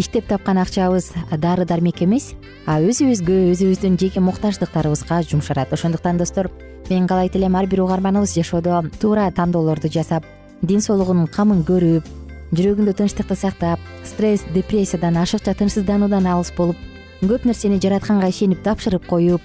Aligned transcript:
иштеп 0.00 0.26
тапкан 0.26 0.58
акчабыз 0.58 1.12
дары 1.36 1.66
дармек 1.68 2.00
эмес 2.02 2.32
а 2.64 2.78
өзүбүзгө 2.80 3.36
өзүбүздүн 3.52 3.98
жеке 4.00 4.20
муктаждыктарыбызга 4.24 5.20
жумшалат 5.28 5.72
ошондуктан 5.76 6.16
достор 6.16 6.48
мен 6.88 7.06
каалайт 7.06 7.36
элем 7.36 7.56
ар 7.56 7.66
бир 7.66 7.82
угарманыбыз 7.84 8.34
жашоодо 8.34 8.82
туура 9.00 9.30
тандоолорду 9.30 9.92
жасап 9.92 10.24
ден 10.62 10.80
соолугунун 10.80 11.28
камын 11.28 11.60
көрүп 11.68 12.08
жүрөгүндө 12.56 12.96
тынчтыкты 12.96 13.36
сактап 13.36 13.80
стресс 14.04 14.46
депрессиядан 14.54 15.20
ашыкча 15.20 15.54
тынчсыздануудан 15.54 16.26
алыс 16.26 16.52
болуп 16.56 16.76
көп 17.20 17.44
нерсени 17.44 17.80
жаратканга 17.82 18.32
ишенип 18.32 18.64
тапшырып 18.64 19.06
коюп 19.06 19.44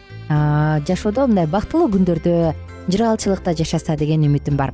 жашоодо 0.88 1.28
мындай 1.28 1.52
бактылуу 1.52 1.92
күндөрдө 1.92 2.54
жыргалчылыкта 2.88 3.54
жашаса 3.60 3.98
деген 4.00 4.24
үмүтүм 4.30 4.56
бар 4.58 4.74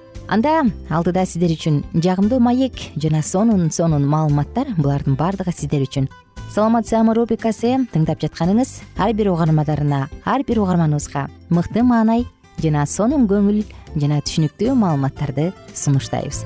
анда 0.27 0.65
алдыда 0.89 1.25
сиздер 1.25 1.53
үчүн 1.55 1.81
жагымдуу 1.93 2.39
маек 2.39 2.77
жана 2.95 3.21
сонун 3.23 3.71
сонун 3.71 4.05
маалыматтар 4.07 4.75
булардын 4.77 5.15
баардыгы 5.15 5.53
сиздер 5.55 5.85
үчүн. 5.87 6.09
Саламат 6.51 6.87
саама 6.87 7.15
рубрикасы 7.15 7.77
тыңдап 7.93 8.19
жатканыңыз 8.23 8.81
ар 8.99 9.13
бир 9.15 9.31
угармандарына 9.31 10.07
ар 10.25 10.43
бир 10.47 10.59
угарманыбызга 10.63 11.29
мыкты 11.49 11.83
маанай 11.83 12.25
жана 12.61 12.85
сонун 12.85 13.27
көңүл 13.31 13.63
жана 13.95 14.19
түшүнүктүү 14.19 14.75
маалыматтарды 14.75 15.51
сунуштайбыз 15.73 16.43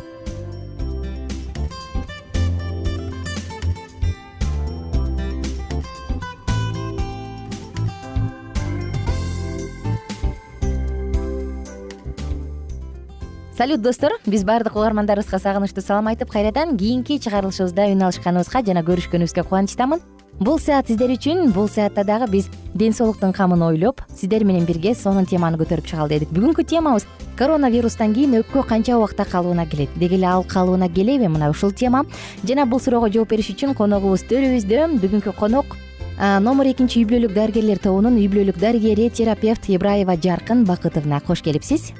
салют 13.58 13.82
достор. 13.82 14.12
Биз 14.26 14.44
баардык 14.44 14.76
угармандарыбызга 14.76 15.40
сагынычтуу 15.40 15.82
салам 15.82 16.08
айтып 16.12 16.30
кайрадан 16.30 16.76
кийинки 16.78 17.16
чыгарылышыбызда 17.24 17.88
үн 17.94 18.04
алышканыбызга 18.04 18.62
жана 18.68 18.84
көрүшкөнүбүзгө 18.84 19.44
кубанычтамын. 19.48 20.02
Бул 20.40 20.60
саат 20.60 20.90
сиздер 20.92 21.14
үчүн 21.16 21.54
бул 21.56 21.70
саатта 21.72 22.04
дагы 22.04 22.28
биз 22.28 22.50
ден 22.74 22.92
соолуктун 22.92 23.32
камын 23.32 23.64
ойлоп 23.64 24.02
сиздер 24.12 24.44
менен 24.44 24.66
бирге 24.68 24.94
сонун 24.94 25.26
теманы 25.26 25.56
көтөрүп 25.56 25.88
чыгалы 25.88 26.10
дедик. 26.10 26.34
Бүгүнкү 26.36 26.68
темабыз 26.68 27.08
коронавирустан 27.40 28.14
кийин 28.14 28.36
өпкө 28.42 28.68
канча 28.68 28.98
убакта 28.98 29.24
калыбына 29.24 29.66
келет 29.66 29.90
деги 29.96 30.20
эле 30.20 30.28
ал 30.28 30.44
калыбына 30.44 30.90
келеби 30.90 31.32
мына 31.32 31.50
ушул 31.50 31.72
тема. 31.72 32.04
Жана 32.44 32.66
бул 32.66 32.82
суроого 32.82 33.08
жооп 33.10 33.30
бериш 33.30 33.54
үчүн 33.56 33.74
коногубуз 33.74 34.28
төрүбүздө. 34.28 35.00
Бүгүнкү 35.00 35.32
конок 35.32 35.78
номер 36.20 36.74
экинчи 36.74 37.00
үй 37.00 37.08
бүлөлүк 37.08 37.32
дарыгерлер 37.36 37.80
тобунун 37.80 38.20
үй 38.20 38.28
бүлөлүк 38.28 38.60
дарыгери 38.60 39.10
терапевт 39.10 39.70
ибраева 39.70 40.16
жаркын 40.20 40.66
бакытовна 40.68 41.22
кош 41.24 41.42
келипсиз 41.44 41.94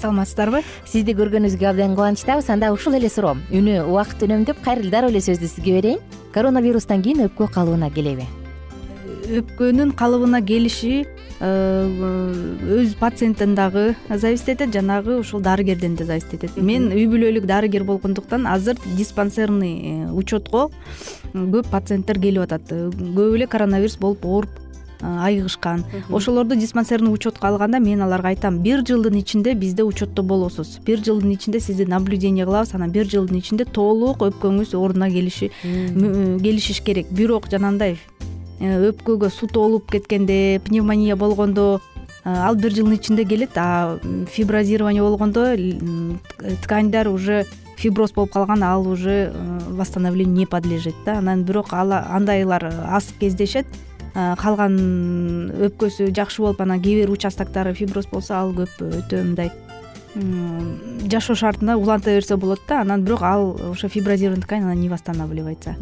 саламатсыздарбы 0.00 0.62
сизди 0.86 1.14
көргөнүбүзгө 1.16 1.70
абдан 1.70 1.96
кубанычтабыз. 1.96 2.50
Анда 2.50 2.72
ушул 2.72 2.94
эле 2.94 3.08
суроо. 3.08 3.36
Үнү 3.50 3.82
убакыт 3.86 4.22
үнөмдөп 4.26 4.62
кайрылуу 4.64 4.90
дароо 4.90 5.10
эле 5.10 5.20
сөздү 5.20 5.48
сизге 5.48 5.80
берейин. 5.80 6.00
Коронавирустан 6.32 7.02
кийин 7.02 7.26
өпкө 7.26 7.50
калыбына 7.52 7.90
келеби. 7.94 8.28
Өпкөнүн 9.32 9.92
калыбына 9.96 10.42
келиши 10.44 11.06
өз 11.42 12.94
пациенттен 13.00 13.56
дагы 13.58 13.96
зависить 14.08 14.48
этет 14.54 14.72
жанагы 14.74 15.18
ушул 15.18 15.40
дарыгерден 15.40 15.96
да 15.96 16.04
зависить 16.04 16.34
этет. 16.34 16.56
Мен 16.56 16.92
үй 16.92 17.08
бүлөлүк 17.10 17.46
дарыгер 17.50 17.82
болгондуктан 17.82 18.46
азыр 18.46 18.78
диспансерный 18.96 20.06
учетко 20.14 20.70
көп 21.34 21.66
пациенттер 21.70 22.20
келип 22.22 22.46
атат. 22.46 22.70
Көп 22.70 23.34
эле 23.34 23.46
коронавирус 23.50 23.98
болуп 23.98 24.24
ооруп 24.24 24.61
айыгышкан. 25.02 25.84
Ошолорду 26.10 26.56
диспансерный 26.56 27.12
учетко 27.12 27.48
алганда 27.48 27.78
мен 27.78 28.02
аларга 28.02 28.28
айтам 28.28 28.58
бир 28.62 28.84
жылдын 28.86 29.18
ичинде 29.20 29.54
бизде 29.54 29.82
учетто 29.82 30.22
болосуз. 30.22 30.78
Бир 30.86 31.02
жылдын 31.04 31.34
ичинде 31.34 31.60
сизди 31.60 31.84
наблюдение 31.84 32.44
кылабыз 32.46 32.74
анан 32.74 32.90
бир 32.90 33.06
жылдын 33.10 33.38
ичинде 33.38 33.64
толук 33.64 34.22
өпкөңүз 34.22 34.76
ордуна 34.76 35.10
келиши 35.10 35.50
келишиш 36.42 36.82
керек. 36.82 37.10
Бирок 37.10 37.48
жанагындай 37.50 37.98
э, 38.60 38.90
өпкөгө 38.90 39.30
суу 39.30 39.48
толуп 39.48 39.90
кеткенде 39.90 40.60
пневмония 40.64 41.16
болгондо 41.16 41.80
ал 42.24 42.54
бир 42.54 42.70
жылдын 42.70 42.94
ичинде 42.94 43.24
келет 43.24 43.50
а 43.56 43.98
фиброзирование 44.30 45.02
болгондо 45.02 45.56
тканьдар 46.62 47.08
уже 47.08 47.46
фиброз 47.76 48.12
болуп 48.12 48.32
калган 48.32 48.62
ал 48.62 48.86
уже 48.86 49.32
э, 49.34 49.58
восстановлению 49.70 50.34
не 50.34 50.46
подлежит 50.46 50.94
да. 51.04 51.18
Анан 51.18 51.42
бирок 51.42 51.72
ал 51.72 51.92
андайлар 51.92 52.72
аз 52.86 53.12
кездешет 53.18 53.66
калган 54.14 54.76
өпкөсү 55.68 56.10
жакшы 56.14 56.42
болуп 56.44 56.60
анан 56.60 56.82
кээ 56.82 57.02
бир 57.02 57.12
участоктары 57.14 57.72
фиброз 57.74 58.06
болсо 58.10 58.34
ал 58.36 58.52
көп 58.56 58.82
өтө 58.82 59.22
мындай. 59.24 59.52
Жашоо 61.08 61.34
шартында 61.36 61.78
уланта 61.80 62.12
берсе 62.12 62.36
болот 62.36 62.60
да 62.68 62.82
анан 62.82 63.04
бирок 63.04 63.22
ал 63.22 63.56
ошо 63.70 63.88
фиброзированный 63.88 64.42
ткань 64.42 64.62
она 64.62 64.74
не 64.74 64.88
восстанавливается. 64.90 65.76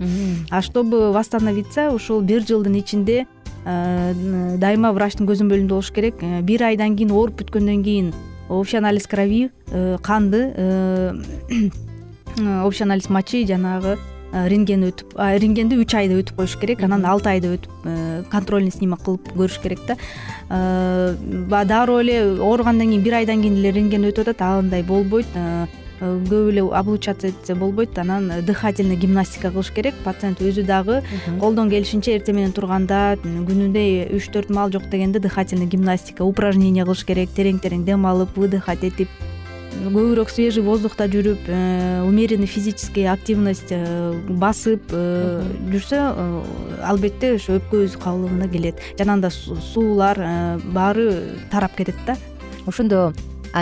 А 0.51 0.63
чтобы 0.63 1.13
восстановиться 1.13 1.91
ушул 1.91 2.21
бир 2.21 2.47
жылдын 2.47 2.79
ичинде 2.79 3.27
дайыма 3.65 4.93
врачтын 4.93 5.27
көзөмөлүндө 5.27 5.69
болуш 5.69 5.91
керек. 5.93 6.23
Э, 6.23 6.41
бир 6.41 6.63
айдан 6.65 6.97
кийин 6.97 7.11
ооруп 7.13 7.43
бүткөндөн 7.43 7.83
кийин 7.85 8.15
общий 8.49 8.79
анализ 8.79 9.07
крови 9.07 9.51
э, 9.71 9.99
канды 10.03 10.55
э, 10.57 11.13
общий 12.65 12.85
анализ 12.85 13.11
мочи 13.11 13.45
жанагы 13.47 13.99
Э, 13.99 14.20
рентген 14.33 14.85
өтүп 14.87 15.17
рентгенди 15.17 15.79
үч 15.81 15.95
айда 15.99 16.21
өтүп 16.21 16.39
коюш 16.39 16.57
керек 16.61 16.85
анан 16.87 17.05
алты 17.09 17.33
айда 17.33 17.53
өтүп 17.57 17.85
э, 17.85 18.23
контрольный 18.31 18.71
снимок 18.71 19.03
кылып 19.05 19.33
көрүш 19.35 19.61
керек 19.63 19.83
да. 19.89 19.97
Э, 20.49 21.15
баягы 21.51 21.69
дароо 21.69 22.01
эле 22.01 22.23
ооругандан 22.39 22.89
кийин 22.89 23.03
бир 23.03 23.19
айдан 23.21 23.43
кийин 23.43 23.59
эле 23.59 23.73
рентген 23.73 24.07
өтүп 24.11 24.31
атат 24.31 24.43
андай 24.65 24.83
болбойт. 24.83 25.27
Көп 26.01 26.49
эле 26.49 26.63
облучаться 26.63 27.29
этсе 27.29 27.55
болбойт 27.55 27.99
анан 27.99 28.31
дыхательный 28.47 28.97
гимнастика 28.97 29.51
кылыш 29.51 29.69
керек 29.71 29.95
пациент 30.05 30.41
өзү 30.41 30.65
дагы 30.65 31.03
колдон 31.41 31.69
келишинче 31.69 32.15
эртең 32.17 32.39
менен 32.39 32.55
турганда 32.57 33.19
күнүнө 33.21 34.09
үч 34.17 34.31
төрт 34.33 34.49
маал 34.49 34.73
жок 34.73 34.89
дегенде 34.89 35.21
дыхательный 35.21 35.67
гимнастика 35.67 36.25
упражнение 36.25 36.87
кылыш 36.87 37.05
керек 37.05 37.37
терең 37.37 37.61
терең 37.61 37.85
дем 37.85 38.07
алып 38.09 38.33
выдыхать 38.39 38.85
этип 38.89 39.13
көбүрөөк 39.81 40.31
свежий 40.31 40.63
воздухта 40.63 41.07
жүрүп 41.11 41.49
э, 41.49 42.03
умеренный 42.05 42.47
физический 42.47 43.07
активность 43.09 43.73
э, 43.73 44.13
басып 44.29 44.93
э, 44.93 45.41
жүрсө 45.73 46.01
албетте 46.85 47.35
ошо 47.39 47.57
өпкө 47.59 47.85
өз 47.87 47.97
калыбына 48.01 48.49
келет. 48.53 48.81
Жанагындай 48.99 49.33
суулар 49.73 50.21
баары 50.75 51.39
тарап 51.51 51.77
кетет 51.77 51.97
да. 52.07 52.17
Ошондо 52.67 53.13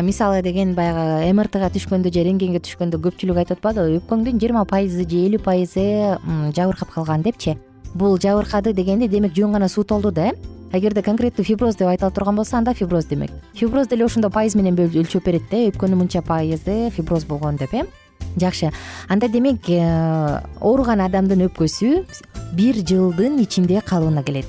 мисалы 0.02 0.42
деген 0.42 0.74
баягы 0.74 1.30
мртга 1.32 1.70
түшкөндө 1.74 2.12
же 2.12 2.26
рентгенге 2.26 2.60
түшкөндө 2.66 3.00
көпчүлүк 3.06 3.42
айтып 3.44 3.62
атпадыбы? 3.62 4.02
Өпкөңдүн 4.02 4.42
жыйырма 4.42 4.66
пайызы 4.68 5.06
же 5.08 5.24
элүү 5.28 5.42
пайызы 5.44 5.88
жабыркап 6.56 6.92
калган 6.94 7.22
депчи. 7.22 7.56
Бул 7.94 8.18
жабыркады 8.18 8.74
дегенде 8.74 9.08
демек 9.08 9.36
жөн 9.36 9.54
гана 9.56 9.68
суу 9.68 9.84
толду 9.84 10.10
да 10.10 10.32
э 10.32 10.57
эгерде 10.72 11.02
конкреттүү 11.02 11.44
фиброз 11.46 11.76
деп 11.76 11.88
айтыла 11.88 12.10
турган 12.10 12.36
болсо 12.36 12.56
анда 12.58 12.74
фиброз 12.74 13.06
демек. 13.06 13.30
Фиброз 13.54 13.88
деле 13.88 14.04
ошондо 14.04 14.30
пайыз 14.30 14.54
менен 14.54 14.76
өлчөп 14.76 15.24
берет 15.24 15.48
да 15.50 15.62
өпкөнүн 15.70 16.02
мынча 16.02 16.22
пайызы 16.22 16.90
фиброз 16.90 17.24
болгон 17.24 17.56
деп 17.56 17.74
э. 17.74 17.84
Жакшы. 18.36 18.70
Анда 19.08 19.28
демек 19.28 19.68
э, 19.68 20.42
ооруган 20.60 21.00
адамдын 21.00 21.46
өпкөсү 21.48 22.04
бир 22.54 22.82
жылдын 22.84 23.40
ичинде 23.42 23.80
калыбына 23.80 24.22
келет. 24.22 24.46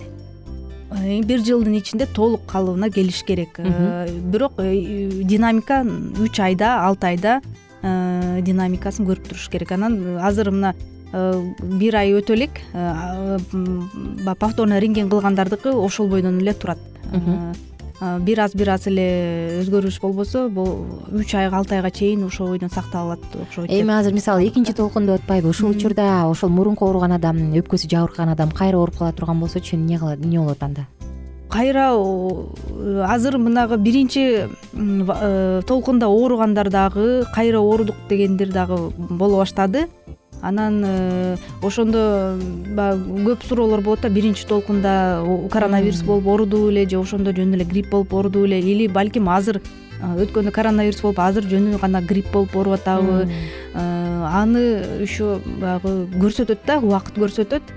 Э, 0.91 1.21
бир 1.21 1.39
жылдын 1.39 1.79
ичинде 1.79 2.05
толук 2.05 2.45
калыбына 2.47 2.91
келиш 2.91 3.23
керек 3.23 3.59
э, 3.59 4.09
бирок 4.09 4.57
динамика 4.57 5.85
үч 6.19 6.39
айда 6.39 6.85
алты 6.85 7.13
айда 7.13 7.41
динамикасын 7.81 9.07
көрүп 9.07 9.29
туруш 9.29 9.49
керек. 9.49 9.71
Анан 9.71 10.17
азыр 10.19 10.51
мына 10.51 10.75
Э, 10.75 10.98
бир 11.11 11.95
ай 11.95 12.13
өтө 12.13 12.35
элек 12.37 12.61
баягы 12.73 14.35
повторный 14.39 14.79
рентген 14.79 15.09
кылгандардыкы 15.09 15.73
ошол 15.73 16.07
бойдон 16.07 16.39
эле 16.39 16.53
турат. 16.53 16.79
Э, 18.01 18.19
бир 18.19 18.39
аз 18.39 18.53
бир 18.55 18.69
аз 18.71 18.87
эле 18.87 19.59
өзгөрүш 19.59 19.99
болбосо 19.99 20.45
үч 20.47 21.33
айга 21.35 21.57
алты 21.57 21.75
айга 21.75 21.91
чейин 21.91 22.23
ошол 22.23 22.53
бойдон 22.53 22.71
сакталып 22.71 23.19
алат 23.19 23.35
окшойт 23.43 23.71
эми 23.75 23.91
азыр 23.91 24.13
мисалы 24.13 24.47
экинчи 24.47 24.71
толкун 24.73 25.05
деп 25.05 25.19
атпайбы 25.19 25.49
ушул 25.49 25.71
учурда 25.71 26.29
ошол 26.29 26.49
мурунку 26.49 26.85
ооруган 26.87 27.11
адам 27.11 27.51
өпкөсү 27.59 27.89
жабыркаган 27.91 28.31
адам 28.31 28.51
кайра 28.51 28.77
ооруп 28.77 28.97
кала 28.99 29.11
турган 29.11 29.39
болсочу 29.41 29.75
эмне 29.75 29.99
кылат 29.99 30.23
эмне 30.23 30.39
болот 30.39 30.63
анда? 30.63 30.87
Кайра 31.49 31.91
азыр 33.03 33.37
мынагы 33.37 33.75
биринчи 33.75 34.47
э, 34.47 35.61
толкунда 35.67 36.07
ооругандар 36.07 36.69
дагы 36.69 37.25
кайра 37.35 37.57
оорудук 37.57 37.95
дегендер 38.07 38.47
дагы 38.53 38.93
боло 38.97 39.39
баштады 39.39 39.89
анан 40.41 40.83
э, 40.85 41.37
ошондо 41.61 42.37
баягы 42.75 43.23
көп 43.27 43.45
суроолор 43.47 43.81
болот 43.81 44.01
да 44.01 44.09
биринчи 44.09 44.45
толкунда 44.47 45.23
коронавирус 45.51 46.01
болуп 46.03 46.27
оорудуу 46.27 46.69
беле 46.69 46.87
же 46.89 46.99
ошондо 46.99 47.31
жөн 47.31 47.53
эле 47.55 47.65
грипп 47.65 47.89
болуп 47.89 48.13
оорудуу 48.13 48.43
беле 48.43 48.59
или 48.59 48.87
балким 48.87 49.29
азыр 49.29 49.61
өткөндө 49.99 50.51
коронавирус 50.55 51.01
болуп 51.01 51.19
азыр 51.19 51.43
жөн 51.43 51.75
гана 51.81 52.01
грипп 52.01 52.31
болуп 52.31 52.55
ооруп 52.55 52.79
атабы 52.79 53.27
э, 53.27 54.25
аны 54.31 54.63
еще 55.01 55.39
баягы 55.59 56.07
көрсөтөт 56.15 56.65
да 56.65 56.79
убакыт 56.79 57.17
көрсөтөт 57.17 57.75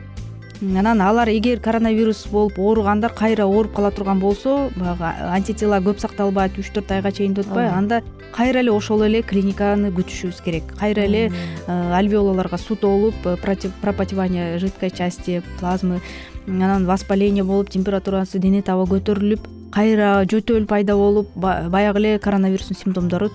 анан 0.62 1.00
алар 1.02 1.28
эгер 1.28 1.58
коронавирус 1.60 2.26
болуп 2.30 2.58
ооругандар 2.58 3.12
кайра 3.12 3.44
ооруп 3.46 3.74
кала 3.74 3.90
турган 3.90 4.20
болсо 4.20 4.70
баягы 4.76 5.10
антитела 5.34 5.80
көп 5.82 5.98
сакталбайт 5.98 6.58
үч 6.58 6.70
төрт 6.74 6.92
айга 6.94 7.10
чейин 7.10 7.34
деп 7.34 7.48
атпайбы 7.48 7.74
анда 7.74 8.02
кайра 8.32 8.60
эле 8.62 8.70
ошол 8.70 9.02
эле 9.02 9.22
клиниканы 9.22 9.90
күтүшүбүз 9.90 10.42
керек. 10.44 10.70
Кайра 10.78 11.04
эле 11.04 11.30
э, 11.66 11.92
альвеолаларга 11.98 12.58
суу 12.58 12.76
толуп 12.76 13.14
э, 13.26 13.36
пропотевание 13.82 14.58
жидкой 14.58 14.90
части 14.90 15.42
плазмы 15.58 16.00
анан 16.46 16.86
воспаление 16.86 17.44
болуп 17.44 17.70
температурасы 17.70 18.38
дене 18.38 18.62
таба 18.62 18.86
көтөрүлүп 18.86 19.48
кайра 19.72 20.24
жөтөл 20.30 20.66
пайда 20.66 20.96
болуп 20.96 21.28
баягы 21.34 21.98
эле 21.98 22.18
коронавирустун 22.18 22.76
симптомдору 22.76 23.30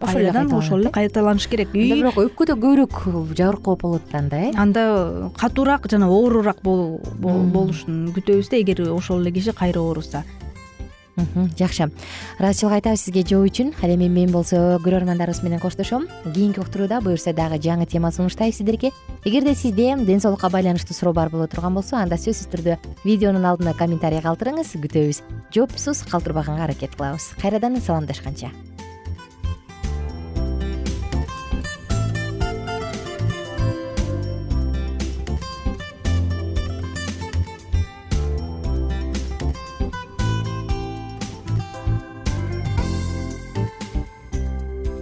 кайрадан 0.00 0.52
ошол 0.52 0.80
эле 0.80 0.90
кайталаныш 0.90 1.48
керек. 1.48 1.72
Бирок 1.72 2.18
өпкөдө 2.20 2.56
көбүрөөк 2.56 3.34
жабыркоо 3.36 3.76
болот 3.76 4.02
да 4.12 4.18
анда 4.18 4.36
э? 4.36 4.52
Анда 4.56 5.30
катуураак 5.36 5.88
жана 5.90 6.08
оорураак 6.08 6.62
болушун 6.62 8.12
күтөбүз 8.14 8.50
да 8.50 8.60
эгер 8.60 8.90
ошол 8.92 9.22
эле 9.22 9.32
киши 9.32 9.52
кайра 9.52 9.80
ооруса. 9.80 10.24
Жакшы. 11.58 11.90
Ыраазычылык 12.38 12.78
айтабыз 12.78 13.02
сизге 13.02 13.24
жоо 13.26 13.42
үчүн. 13.46 13.72
Ал 13.82 13.90
эми 13.90 14.08
мен 14.08 14.30
болсо 14.30 14.78
көрөрмандарыбыз 14.84 15.42
менен 15.42 15.58
коштошом. 15.58 16.06
Кийинки 16.24 16.60
уктурууда 16.60 17.00
буюрса 17.00 17.32
дагы 17.32 17.58
жаңы 17.58 17.86
тема 17.86 18.12
сунуштайбыз 18.12 18.60
сиздерге. 18.60 18.92
Эгерде 19.24 19.54
сизде 19.54 19.96
ден 19.96 20.20
соолукка 20.20 20.48
байланыштуу 20.48 20.94
суроо 20.94 21.12
бар 21.12 21.30
боло 21.30 21.48
турган 21.48 21.74
болсо 21.74 21.96
анда 21.96 22.14
сөзсүз 22.14 22.52
түрдө 22.54 22.78
видеонун 23.04 23.44
алдына 23.44 23.74
комментарий 23.74 24.22
калтырыңыз 24.22 24.76
күтөбүз. 24.78 25.22
Жоопсуз 25.54 26.06
калтырбаганга 26.06 26.64
аракет 26.64 26.94
кылабыз. 26.94 27.32
Кайрадан 27.42 27.80
саламдашканча 27.80 28.52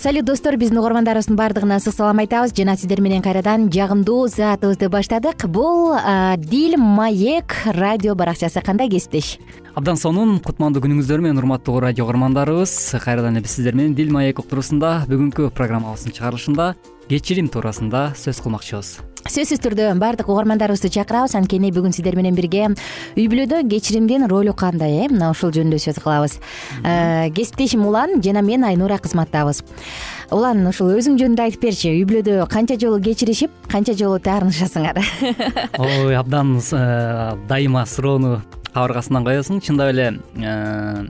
салют 0.00 0.24
достор 0.24 0.56
биздин 0.56 0.78
угармандарыбыздын 0.80 1.36
баардыгына 1.36 1.76
ысык 1.76 1.92
салам 1.92 2.22
айтабыз. 2.22 2.54
Жана 2.56 2.76
сиздер 2.76 3.02
менен 3.04 3.20
кайрадан 3.20 3.68
жагымдуу 3.68 4.28
саатыбызды 4.32 4.88
баштадык. 4.88 5.44
Бул 5.44 5.92
дил 6.38 6.78
маек 6.78 7.52
радио 7.66 8.14
баракчасы 8.14 8.62
кандай 8.62 8.88
кесиптеш? 8.88 9.36
Абдан 9.74 10.00
сонун 10.00 10.38
кутмандуу 10.40 10.80
күнүңүздөр 10.86 11.20
менен 11.20 11.42
урматтуу 11.42 11.80
радио 11.84 12.08
угармандарыбыз. 12.08 12.96
Кайрадан 13.04 13.36
эле 13.36 13.44
биз 13.44 13.58
сиздер 13.58 13.76
менен 13.76 13.94
дил 13.94 14.10
маек 14.10 14.40
уктуруусунда 14.40 15.04
бүгүнкү 15.10 15.52
программабыздын 15.52 16.16
чыгарылышында 16.16 16.72
кечирим 17.12 17.52
туурасында 17.52 18.14
сөз 18.16 18.40
кылмакчыбыз 18.40 19.09
сөзсүз 19.28 19.60
түрдө 19.60 19.90
баардык 20.00 20.30
угармандарыбызды 20.32 20.88
чакырабыз. 20.94 21.34
Анткени 21.36 21.70
бүгүн 21.74 21.92
сиздер 21.92 22.16
менен 22.16 22.36
бирге 22.38 22.70
үй 22.70 23.26
бүлөдө 23.28 23.62
кечиримдин 23.68 24.26
ролу 24.30 24.54
кандай 24.56 25.04
э? 25.04 25.08
Мына 25.12 25.30
ушул 25.34 25.52
жөнүндө 25.52 25.80
сөз 25.82 26.00
кылабыз. 26.00 26.38
Э, 26.82 27.28
кесиптешим 27.36 27.84
улан 27.86 28.22
жана 28.24 28.42
мен 28.42 28.64
айнура 28.64 28.98
кызматтабыз. 28.98 29.62
Улан 30.32 30.64
ушул 30.70 30.94
өзүң 30.96 31.18
жөнүндө 31.20 31.46
айтып 31.48 31.68
берчи 31.68 31.92
үй 31.92 32.06
бүлөдө 32.08 32.46
канча 32.50 32.78
жолу 32.80 33.00
кечиришип 33.02 33.52
канча 33.70 33.96
жолу 33.98 34.20
таарынышасыңар? 34.24 35.02
Ой 35.78 36.16
абдан 36.16 36.56
э, 36.56 37.36
дайыма 37.50 37.84
суроону 37.86 38.40
кабыргасынан 38.72 39.26
коесуң. 39.26 39.60
Чындап 39.64 39.92
эле 39.92 40.12
э, 40.38 41.08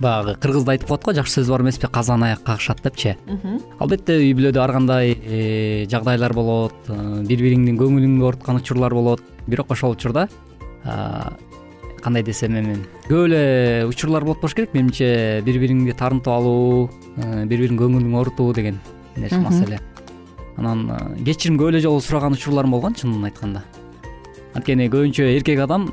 баягы 0.00 0.34
кыргызда 0.40 0.74
айтып 0.74 0.88
коет 0.88 1.04
го 1.04 1.12
жакшы 1.14 1.40
сөз 1.40 1.50
бар 1.52 1.62
эмеспи 1.62 1.88
казан 1.92 2.22
аяк 2.24 2.42
кагышат 2.44 2.82
депчи. 2.82 3.16
Албетте 3.78 4.16
үй 4.18 4.32
бүлөдө 4.34 4.60
ар 4.62 4.72
кандай 4.72 5.14
э, 5.14 5.86
жагдайлар 5.90 6.34
болот 6.34 6.74
э, 6.88 7.22
бири 7.28 7.48
бириңдин 7.48 7.78
көңүлүңдү 7.78 8.24
ооруткан 8.24 8.60
учурлар 8.60 8.94
болот. 8.94 9.22
Бирок 9.46 9.70
ошол 9.70 9.92
учурда 9.92 10.28
кандай 12.04 12.22
десем 12.22 12.56
эми 12.56 12.76
көп 13.08 13.26
эле 13.26 13.86
учурлар 13.88 14.24
болот 14.24 14.40
болуш 14.40 14.54
керек 14.54 14.74
менимче 14.74 15.42
бири 15.44 15.60
бириңди 15.62 15.94
таарынтып 15.96 16.32
алуу 16.32 16.90
э, 17.16 17.44
бири 17.44 17.64
бириңдин 17.64 17.80
көңүлүн 17.80 18.18
оорутуу 18.18 18.52
деген 18.54 18.80
маселе. 19.16 19.80
Анан 20.56 20.90
кечирим 21.24 21.58
көп 21.58 21.72
эле 21.72 21.80
жолу 21.80 22.00
сураган 22.00 22.36
учурларым 22.36 22.76
болгон 22.76 22.94
чынын 22.94 23.24
айтканда. 23.30 23.64
Анткени 24.54 24.86
көбүнчө 24.90 25.26
эркек 25.34 25.64
адам 25.64 25.88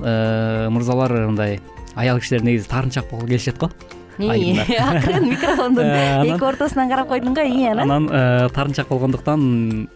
мырзалар 0.75 1.15
мындай 1.25 1.59
аял 1.95 2.19
кишилер 2.19 2.43
негизи 2.43 2.67
таарынчаак 2.69 3.09
болгу 3.09 3.27
келишет 3.27 3.57
го. 3.57 3.69
Акырын 4.21 5.29
микрофондун 5.29 5.83
э, 5.85 6.25
эки 6.27 6.43
ортосунан 6.43 6.89
карап 6.89 7.09
койдуң 7.09 7.33
го 7.35 7.41
ии 7.41 7.65
анан? 7.65 7.89
Анан 7.89 8.09
э, 8.11 8.49
таарынчаак 8.53 8.87
болгондуктан 8.87 9.89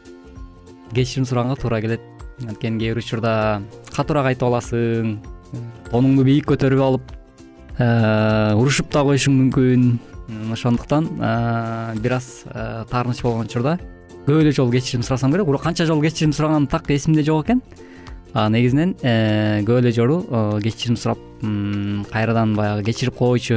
кечирим 0.93 1.25
сураганга 1.25 1.55
туура 1.61 1.81
келет. 1.81 2.01
Анткени 2.41 2.79
кээ 2.79 2.93
бир 2.93 3.03
учурда 3.03 3.61
катуураак 3.95 4.33
айтып 4.33 4.47
аласың 4.49 5.17
тонуңду 5.91 6.25
бийик 6.27 6.49
көтөрүп 6.49 6.81
алып 6.83 7.11
э, 7.77 8.53
урушуп 8.55 8.91
да 8.91 9.03
коюшуң 9.03 9.39
мүмкүн. 9.43 9.89
Ошондуктан 10.51 11.05
бир 12.01 12.15
аз 12.17 12.45
таарыныч 12.89 13.21
болгон 13.21 13.45
учурда 13.45 13.77
көп 14.25 14.41
эле 14.41 14.51
жолу 14.51 14.73
кечирим 14.73 15.03
сурасаң 15.05 15.35
керек. 15.35 15.45
Бирок 15.45 15.61
канча 15.61 15.85
жолу 15.85 16.01
кечирим 16.01 16.33
сураганым 16.33 16.67
так 16.67 16.89
эсимде 16.89 17.23
жок 17.23 17.45
экен 17.45 17.61
негизинен 18.36 18.96
э, 19.01 19.63
көп 19.63 19.80
эле 19.80 19.92
жолу 19.96 20.20
кечирим 20.62 20.98
сурап 20.98 21.18
кайрадан 22.12 22.56
баягы 22.56 22.84
кечирип 22.84 23.15
койчу 23.15 23.56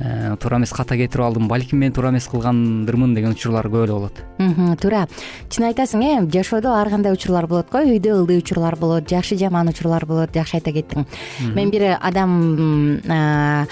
э, 0.00 0.36
туура 0.40 0.56
эмес 0.56 0.72
ката 0.72 0.96
кетирип 0.96 1.24
алдым. 1.24 1.48
Балким 1.48 1.78
мен 1.78 1.92
туура 1.92 2.10
эмес 2.10 2.28
кылгандырмын 2.28 3.14
деген 3.14 3.36
учурлар 3.36 3.68
көп 3.68 3.84
эле 3.84 3.92
болот 3.92 4.80
туура. 4.80 5.06
Чын 5.50 5.68
айтасың 5.68 6.04
э 6.04 6.30
жашоодо 6.32 6.72
ар 6.72 6.88
кандай 6.88 7.12
учурлар 7.12 7.46
болот 7.46 7.70
го? 7.70 7.78
Үйдө 7.84 8.22
ылдый 8.22 8.38
учурлар 8.38 8.76
болот 8.76 9.08
жакшы 9.08 9.36
жаман 9.36 9.68
учурлар 9.68 10.06
болот 10.06 10.32
жакшы 10.32 10.56
айта 10.56 10.72
кеттиң. 10.72 11.06
Мен 11.54 11.70
бир 11.70 11.98
адам 12.00 13.68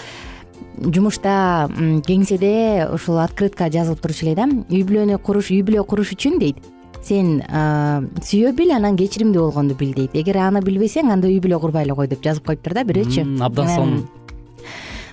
жумушта 0.77 1.71
кеңседе 2.05 2.89
ушул 2.93 3.19
открытка 3.19 3.71
жазылып 3.71 4.01
турчу 4.01 4.27
эле 4.27 4.35
да. 4.37 4.49
Үй 4.69 4.85
бүлөнү 4.85 5.19
куруш 5.19 5.51
үй 5.51 5.63
бүлө 5.65 5.87
куруш 5.89 6.13
үчүн 6.13 6.39
дейт 6.43 6.61
сен 7.07 7.41
сүйө 7.47 8.53
бил 8.59 8.75
анан 8.75 8.99
кечиримдүү 8.99 9.47
болгонду 9.47 9.79
бил 9.79 9.95
дейт. 9.95 10.15
Эгер 10.19 10.41
аны 10.43 10.61
билбесең 10.67 11.13
анда 11.15 11.31
үй 11.31 11.41
бүлө 11.41 11.61
курбай 11.63 11.87
эле 11.87 11.95
кой 11.95 12.11
деп 12.11 12.23
жазып 12.25 12.47
коюптур 12.51 12.75
да 12.75 12.85
бирөөчү 12.85 13.25
абдан 13.47 13.73
сонун 13.75 14.07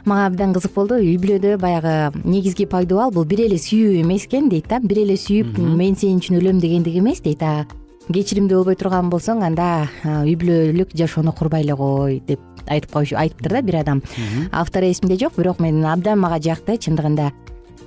мага 0.06 0.26
абдан 0.28 0.54
кызык 0.54 0.74
болду. 0.76 0.98
Үй 1.00 1.16
бүлөдө 1.22 1.56
баягы 1.62 2.12
негизги 2.26 2.66
пайдубал 2.68 3.14
бул 3.16 3.24
бир 3.24 3.46
эле 3.46 3.56
сүйүү 3.62 4.02
эмес 4.02 4.26
экен 4.28 4.50
дейт 4.52 4.68
да. 4.68 4.82
Бир 4.84 5.00
эле 5.06 5.16
сүйүп 5.16 5.62
мен 5.62 5.96
сен 5.96 6.20
үчүн 6.20 6.42
өлөм 6.42 6.60
дегендик 6.60 6.98
эмес 7.00 7.22
дейт. 7.24 7.44
А 7.44 7.66
кечиримдүү 8.10 8.58
болбой 8.58 8.76
турган 8.76 9.08
болсоң 9.14 9.46
анда 9.48 9.88
үй 10.04 10.36
бүлөлүк 10.36 10.92
жашоону 10.98 11.32
курбай 11.32 11.64
эле 11.64 11.78
кой 11.80 12.20
деп 12.28 12.42
айтып 12.68 12.96
айтыптыр 12.96 13.56
да 13.56 13.62
бир 13.62 13.80
адам. 13.80 14.04
Автору 14.52 14.92
эсимде 14.92 15.16
жок 15.20 15.38
бирок 15.38 15.60
мен 15.64 15.86
абдан 15.86 16.20
мага 16.20 16.42
жакты 16.44 16.76
чындыгында 16.76 17.32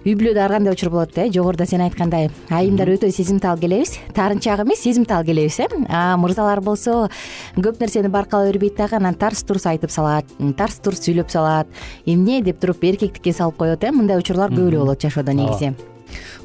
үй 0.06 0.14
бүлөдө 0.14 0.38
ар 0.38 0.52
кандай 0.54 0.74
учур 0.76 0.92
болот 0.94 1.16
э? 1.18 1.26
Жогоруда 1.34 1.66
сен 1.66 1.82
айткандай. 1.82 2.28
Айымдар 2.54 2.92
өтө 2.94 3.08
сезимтал 3.10 3.58
келебиз. 3.58 3.96
Таарынчаак 4.14 4.62
эмес 4.62 4.84
сезимтал 4.84 5.24
келебиз 5.26 5.58
э? 5.64 5.66
А 5.90 6.14
мырзалар 6.20 6.62
болсо 6.62 7.08
көп 7.56 7.80
нерсени 7.82 8.06
баркалай 8.06 8.52
бербейт 8.52 8.78
дагы 8.78 9.00
анан 9.00 9.18
тарс 9.18 9.42
турс 9.42 9.66
айтып 9.66 9.90
салат 9.90 10.30
тарс 10.56 10.78
турс 10.78 11.02
сүйлөп 11.02 11.32
салат. 11.34 11.66
Эмне 12.06 12.38
деп 12.46 12.60
туруп 12.62 12.84
эркектикке 12.86 13.34
салып 13.34 13.58
коет 13.58 13.82
э? 13.82 13.90
Мындай 13.90 14.22
учурлар 14.22 14.54
көп 14.54 14.68
эле 14.68 14.78
болот 14.78 15.02
жашоодо 15.02 15.34
негизи. 15.34 15.74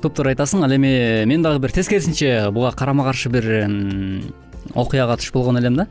Туптуура 0.02 0.34
айтасың 0.34 0.66
ал 0.66 0.74
эми 0.74 1.24
мен 1.30 1.46
дагы 1.46 1.62
бир 1.62 1.72
тескерисинче 1.72 2.50
буга 2.50 2.72
карама 2.72 3.06
каршы 3.06 3.30
бир 3.30 3.46
окуяга 4.74 5.18
туш 5.18 5.32
болгон 5.32 5.58
элем 5.58 5.76
да. 5.76 5.88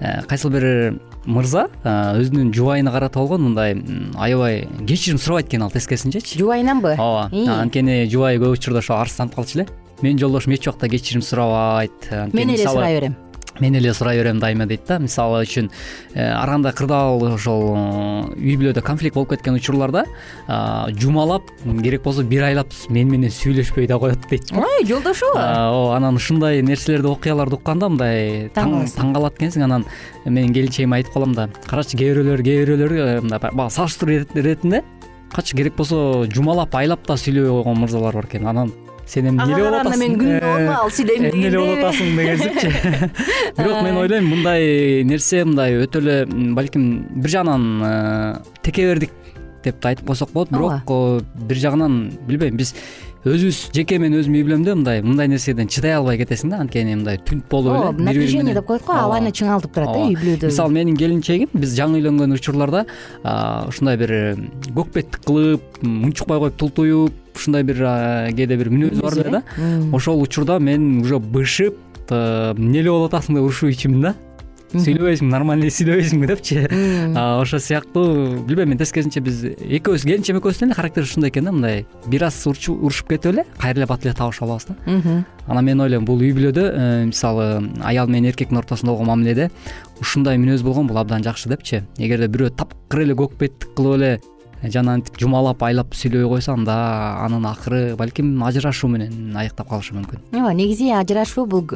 Э, 0.00 0.22
кайсыл 0.28 0.50
бир 0.50 0.98
мырза 1.26 1.66
өзүнүн 1.84 2.52
жубайына 2.54 2.92
карата 2.94 3.18
болгон 3.18 3.50
мындай 3.50 3.76
аябай 4.14 4.68
кечирим 4.86 5.18
сурабайт 5.18 5.48
экен 5.50 5.66
ал 5.66 5.70
тескерисинчечи 5.70 6.38
жубайынанбы 6.38 6.94
ооба 6.96 7.28
анткени 7.32 8.06
жубайы 8.08 8.38
көп 8.38 8.56
учурда 8.56 8.78
ошо 8.84 9.00
арызданып 9.00 9.34
калчу 9.34 9.60
эле. 9.60 9.68
Менин 10.02 10.18
жолдошум 10.18 10.52
эч 10.52 10.66
убакта 10.68 10.88
кечирим 10.88 11.22
сурабайт. 11.22 12.10
Мен 12.32 12.50
эле 12.50 12.68
сурай 12.68 13.00
берем 13.00 13.16
мен 13.60 13.74
эле 13.74 13.94
сурай 13.94 14.18
берем 14.18 14.40
дайыма 14.40 14.66
дейт 14.66 14.86
да. 14.88 14.98
Мисалы 14.98 15.42
үчүн 15.44 15.70
э, 16.14 16.22
ар 16.22 16.48
кандай 16.48 16.72
кырдаал 16.72 17.22
ошол 17.34 17.62
э, 17.72 18.36
үй 18.36 18.56
бүлөдө 18.56 18.82
конфликт 18.82 19.14
болуп 19.14 19.34
кеткен 19.34 19.56
учурларда 19.58 20.04
жумалап 20.96 21.50
керек 21.82 22.02
болсо 22.02 22.22
бир 22.22 22.44
айлап 22.48 22.72
мени 22.88 23.16
менен 23.16 23.30
сүйлөшпөй 23.30 23.86
да 23.86 23.98
коет 23.98 24.28
дейт. 24.30 24.52
Ой 24.52 24.84
жолдошубу 24.86 25.38
ооба 25.38 25.96
анан 25.96 26.16
ушундай 26.16 26.62
нерселерди 26.62 27.08
окуяларды 27.08 27.56
укканда 27.56 27.88
мындай 27.88 28.50
таң 28.54 28.86
калат 29.14 29.38
экенсиң. 29.38 29.64
Анан 29.66 29.86
менин 30.24 30.52
келинчегиме 30.54 31.00
айтып 31.00 31.14
калам 31.14 31.34
да 31.34 31.48
карачы 31.66 31.96
кээ 31.98 32.14
бирөөлөр 32.14 32.42
кээ 32.46 32.64
бирөөлөр 32.64 33.22
мындай 33.26 33.40
баягы 33.40 33.72
салыштыруу 33.74 34.24
иретинде 34.38 34.82
качы 35.32 35.56
керек 35.56 35.76
болсо 35.76 36.26
жумалап 36.32 36.74
айлап 36.74 37.06
да 37.06 37.16
сүйлөбөй 37.18 37.50
койгон 37.50 37.80
мырзалар 37.82 38.14
бар 38.14 38.28
экен. 38.30 38.46
Анан 38.46 38.72
сен 39.06 39.28
эмне 39.30 39.46
эле 39.46 39.62
болуп 39.62 39.80
атасың 39.80 40.02
мен 40.02 40.16
күнүнө 40.20 40.52
он 40.52 40.66
маал 40.70 40.90
сүйлөйм 40.96 41.28
эмне 41.30 41.46
эле 41.50 41.60
болуп 41.62 41.84
атасың 41.84 42.16
дегенсипчи 42.18 43.10
бирок 43.58 43.82
мен 43.86 44.00
ойлойм 44.02 44.30
мындай 44.34 45.04
нерсе 45.06 45.44
мындай 45.46 45.78
өтө 45.84 46.02
эле 46.02 46.16
балким 46.58 46.88
бир 47.14 47.34
жагынан 47.36 47.68
э, 47.86 47.94
текебердик 48.66 49.14
деп 49.66 49.80
да 49.82 49.90
айтып 49.90 50.06
койсок 50.06 50.32
болот. 50.32 50.50
Бирок 50.50 50.90
э, 50.90 51.20
бир 51.48 51.62
жагынан 51.62 51.98
билбейм 52.28 52.56
биз 52.56 52.74
өзүбүз 53.26 53.58
жеке 53.74 53.98
мен 53.98 54.14
өзүмдүн 54.14 54.38
үй 54.38 54.44
бүлөмдө 54.46 54.74
мындай 54.78 55.00
мындай 55.02 55.28
нерседен 55.30 55.66
чыдай 55.72 55.96
албай 55.96 56.18
кетесиң 56.20 56.52
да 56.52 56.60
анткени 56.62 56.94
мындай 56.94 57.18
түнт 57.26 57.48
болуп 57.50 57.74
эле 57.74 57.88
ооба 57.88 58.04
напряжение 58.06 58.54
деп 58.54 58.68
коет 58.68 58.84
го 58.86 58.94
абаны 58.94 59.32
чыңалтып 59.34 59.72
турат 59.74 59.96
э 59.96 60.04
үй 60.04 60.14
бүлөдө. 60.14 60.50
Мисалы 60.52 60.76
менин 60.76 60.96
келинчегим 61.00 61.50
биз 61.52 61.74
жаңы 61.74 61.98
үйлөнгөн 61.98 62.36
учурларда 62.36 62.84
ушундай 63.66 63.98
бир 63.98 64.14
көкпеттик 64.76 65.26
кылып 65.26 65.82
унчукпай 65.82 66.38
коюп 66.44 66.56
тултуюп 66.56 67.34
ушундай 67.34 67.66
бир 67.66 67.82
кээде 68.30 68.60
бир 68.62 68.70
мүнөзү 68.70 69.02
бар 69.02 69.18
эле 69.18 69.30
да. 69.40 69.42
ошол 69.92 70.22
учурда 70.22 70.60
мен 70.60 71.00
уже 71.00 71.18
бышып 71.18 71.74
эмне 72.10 72.78
эле 72.78 72.90
болуп 72.90 73.10
атасың 73.10 73.40
деп 73.40 73.50
урушуп 73.50 73.74
ийчүмүн 73.74 74.06
да 74.06 74.14
сүйлөбөйсүңбү 74.74 75.30
нормальный 75.30 75.70
сүйлөбөйсүңбү 75.70 76.28
депчи. 76.30 76.58
Ошол 77.16 77.62
сыяктуу 77.62 78.42
билбейм 78.48 78.72
мен 78.72 78.80
тескерисинче 78.80 79.22
биз 79.24 79.42
экөөбүз 79.46 80.06
келинчем 80.08 80.40
экөөбүздүн 80.40 80.70
эле 80.70 80.78
характери 80.78 81.06
ушундай 81.06 81.30
экен 81.30 81.46
да 81.46 81.54
мындай. 81.54 81.86
Бир 82.10 82.26
аз 82.26 82.40
урушуп 82.46 83.08
кетип 83.12 83.32
эле 83.32 83.46
кайра 83.60 83.78
эле 83.78 83.86
бат 83.86 84.04
эле 84.04 84.14
табышып 84.14 84.46
алабыз 84.46 84.68
да. 84.68 84.76
Анан 85.46 85.64
мен 85.64 85.80
ойлойм 85.80 86.04
бул 86.04 86.18
үй 86.18 86.34
бүлөдө 86.34 86.64
э, 86.66 87.04
мисалы 87.06 87.70
аял 87.84 88.08
менен 88.10 88.32
эркектин 88.32 88.58
ортосунда 88.58 88.92
болгон 88.92 89.12
мамиледе 89.14 89.50
ушундай 90.00 90.38
мүнөз 90.42 90.64
болгон 90.66 90.90
бул 90.90 90.98
абдан 90.98 91.22
жакшы 91.22 91.48
депчи. 91.48 91.84
Эгерде 91.98 92.26
бирөө 92.26 92.56
тапкыр 92.58 93.06
эле 93.06 93.14
көкпеттик 93.14 93.76
кылып 93.78 94.00
эле 94.00 94.12
жанагынтип 94.64 95.20
жумалап 95.20 95.62
айлап 95.62 95.94
сүйлөбөй 95.94 96.28
койсо 96.36 96.56
анда 96.56 96.76
анын 97.22 97.46
акыры 97.46 97.94
балким 97.96 98.42
ажырашуу 98.42 98.90
менен 98.90 99.36
аяктап 99.36 99.68
калышы 99.70 99.94
мүмкүн. 99.94 100.24
Ооба 100.32 100.54
негизи 100.56 100.90
ажырашуу 100.90 101.46
бул 101.46 101.66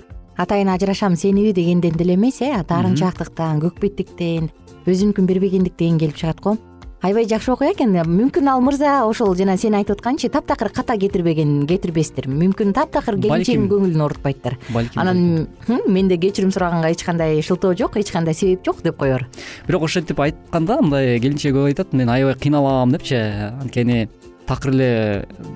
атайын 0.41 0.73
ажырашам 0.73 1.17
сениби 1.17 1.53
дегенден 1.53 1.93
деле 1.93 2.15
эмес 2.15 2.41
э 2.41 2.65
таарынчаактыктан 2.65 3.61
көкпеттиктен 3.61 4.49
өзүнүкүн 4.87 5.27
бербегендиктен 5.29 5.99
келип 5.99 6.17
чыгат 6.17 6.41
го. 6.41 6.57
Аябай 7.03 7.25
жакшы 7.25 7.53
окуя 7.53 7.73
экен. 7.73 7.95
Мүмкүн 7.97 8.49
ал 8.53 8.61
мырза 8.61 9.07
ошол 9.09 9.35
жана 9.37 9.57
сен 9.57 9.73
айтып 9.73 9.97
атканчы 9.97 10.29
таптакыр 10.29 10.69
ката 10.69 10.99
кетирбеген 11.01 11.67
кетирбестир. 11.69 12.29
Мүмкүн 12.29 12.75
таптакыр 12.77 13.17
келинчегинин 13.21 13.71
көңүлүн 13.73 14.05
оорутпайттыр 14.05 14.59
балким 14.69 15.01
анан 15.01 15.49
менде 15.89 16.19
кечирим 16.21 16.53
сураганга 16.53 16.93
эч 16.93 17.05
кандай 17.05 17.41
шылтоо 17.41 17.73
жок 17.77 17.97
эч 17.97 18.13
кандай 18.13 18.35
себеп 18.35 18.65
жок 18.67 18.83
деп 18.85 18.97
коер 19.01 19.27
бирок 19.67 19.89
ошентип 19.89 20.21
айтканда 20.21 20.83
мындай 20.83 21.19
келинчеги 21.21 21.57
көп 21.57 21.71
айтат 21.73 21.93
мен 21.97 22.09
аябай 22.09 22.37
кыйналам 22.37 22.93
депчи. 22.93 23.17
Анткени 23.17 24.09
такыр 24.51 24.75
эле 24.75 24.91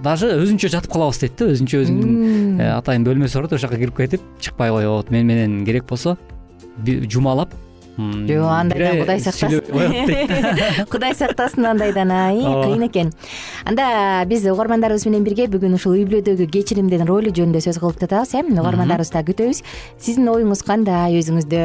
даже 0.04 0.30
өзүнчө 0.38 0.70
жатып 0.76 0.94
калабыз 0.94 1.20
дейт 1.24 1.36
да 1.40 1.50
өзүнчө 1.50 1.82
өзүнүн 1.82 2.14
э, 2.62 2.70
атайын 2.76 3.06
бөлмөсү 3.06 3.40
бар 3.40 3.50
да 3.50 3.58
ошол 3.58 3.66
жака 3.66 3.80
кирип 3.80 3.98
кетип 3.98 4.24
чыкпай 4.40 4.70
коет 4.70 5.10
мени 5.10 5.26
менен 5.32 5.64
керек 5.66 5.88
болсо 5.90 6.16
жумалап 6.84 7.54
жок 7.96 8.50
андайдан 8.50 9.00
кудай 9.00 9.20
сактасын 9.20 10.86
кудай 10.90 11.14
сактасын 11.14 11.66
андайдан 11.66 12.10
ай 12.10 12.38
кыйын 12.38 12.86
экен. 12.88 13.12
Анда 13.64 14.24
биз 14.26 14.44
угармандарыбыз 14.50 15.06
менен 15.06 15.24
бирге 15.24 15.46
бүгүн 15.46 15.76
ушул 15.78 15.94
үй 15.94 16.04
бүлөдөгү 16.08 16.48
кечиримдин 16.50 17.06
ролу 17.06 17.30
жөнүндө 17.30 17.62
сөз 17.64 17.78
кылып 17.78 18.00
жатабыз 18.02 18.34
э 18.34 18.42
угармандарыбызды 18.42 19.14
дагы 19.14 19.32
күтөбүз. 19.32 19.62
Сиздин 19.98 20.28
оюңуз 20.28 20.64
кандай? 20.66 21.14
Өзүңүздө 21.20 21.62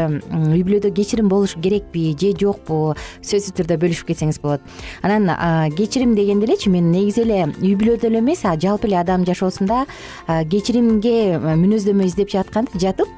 үй 0.54 0.64
бүлөдө 0.64 0.94
кечирим 0.94 1.30
болуш 1.30 1.56
керекпи 1.62 2.14
же 2.14 2.34
жокпу? 2.38 2.96
Сөзсүз 3.22 3.56
түрдө 3.58 3.80
бөлүшүп 3.82 4.14
кетсеңиз 4.14 4.42
болот. 4.42 4.62
Анан 5.02 5.34
кечирим 5.76 6.16
дегенде 6.16 6.46
элечи 6.46 6.70
мен 6.70 6.92
негизи 6.92 7.26
эле 7.26 7.48
үй 7.58 7.74
бүлөдө 7.76 8.08
эле 8.12 8.22
эмес 8.22 8.46
жалпы 8.46 8.88
эле 8.88 9.00
адам 9.02 9.26
жашоосунда 9.26 9.86
кечиримге 10.28 11.40
мүнөздөмө 11.40 12.06
издеп 12.06 12.30
жатып 12.30 13.10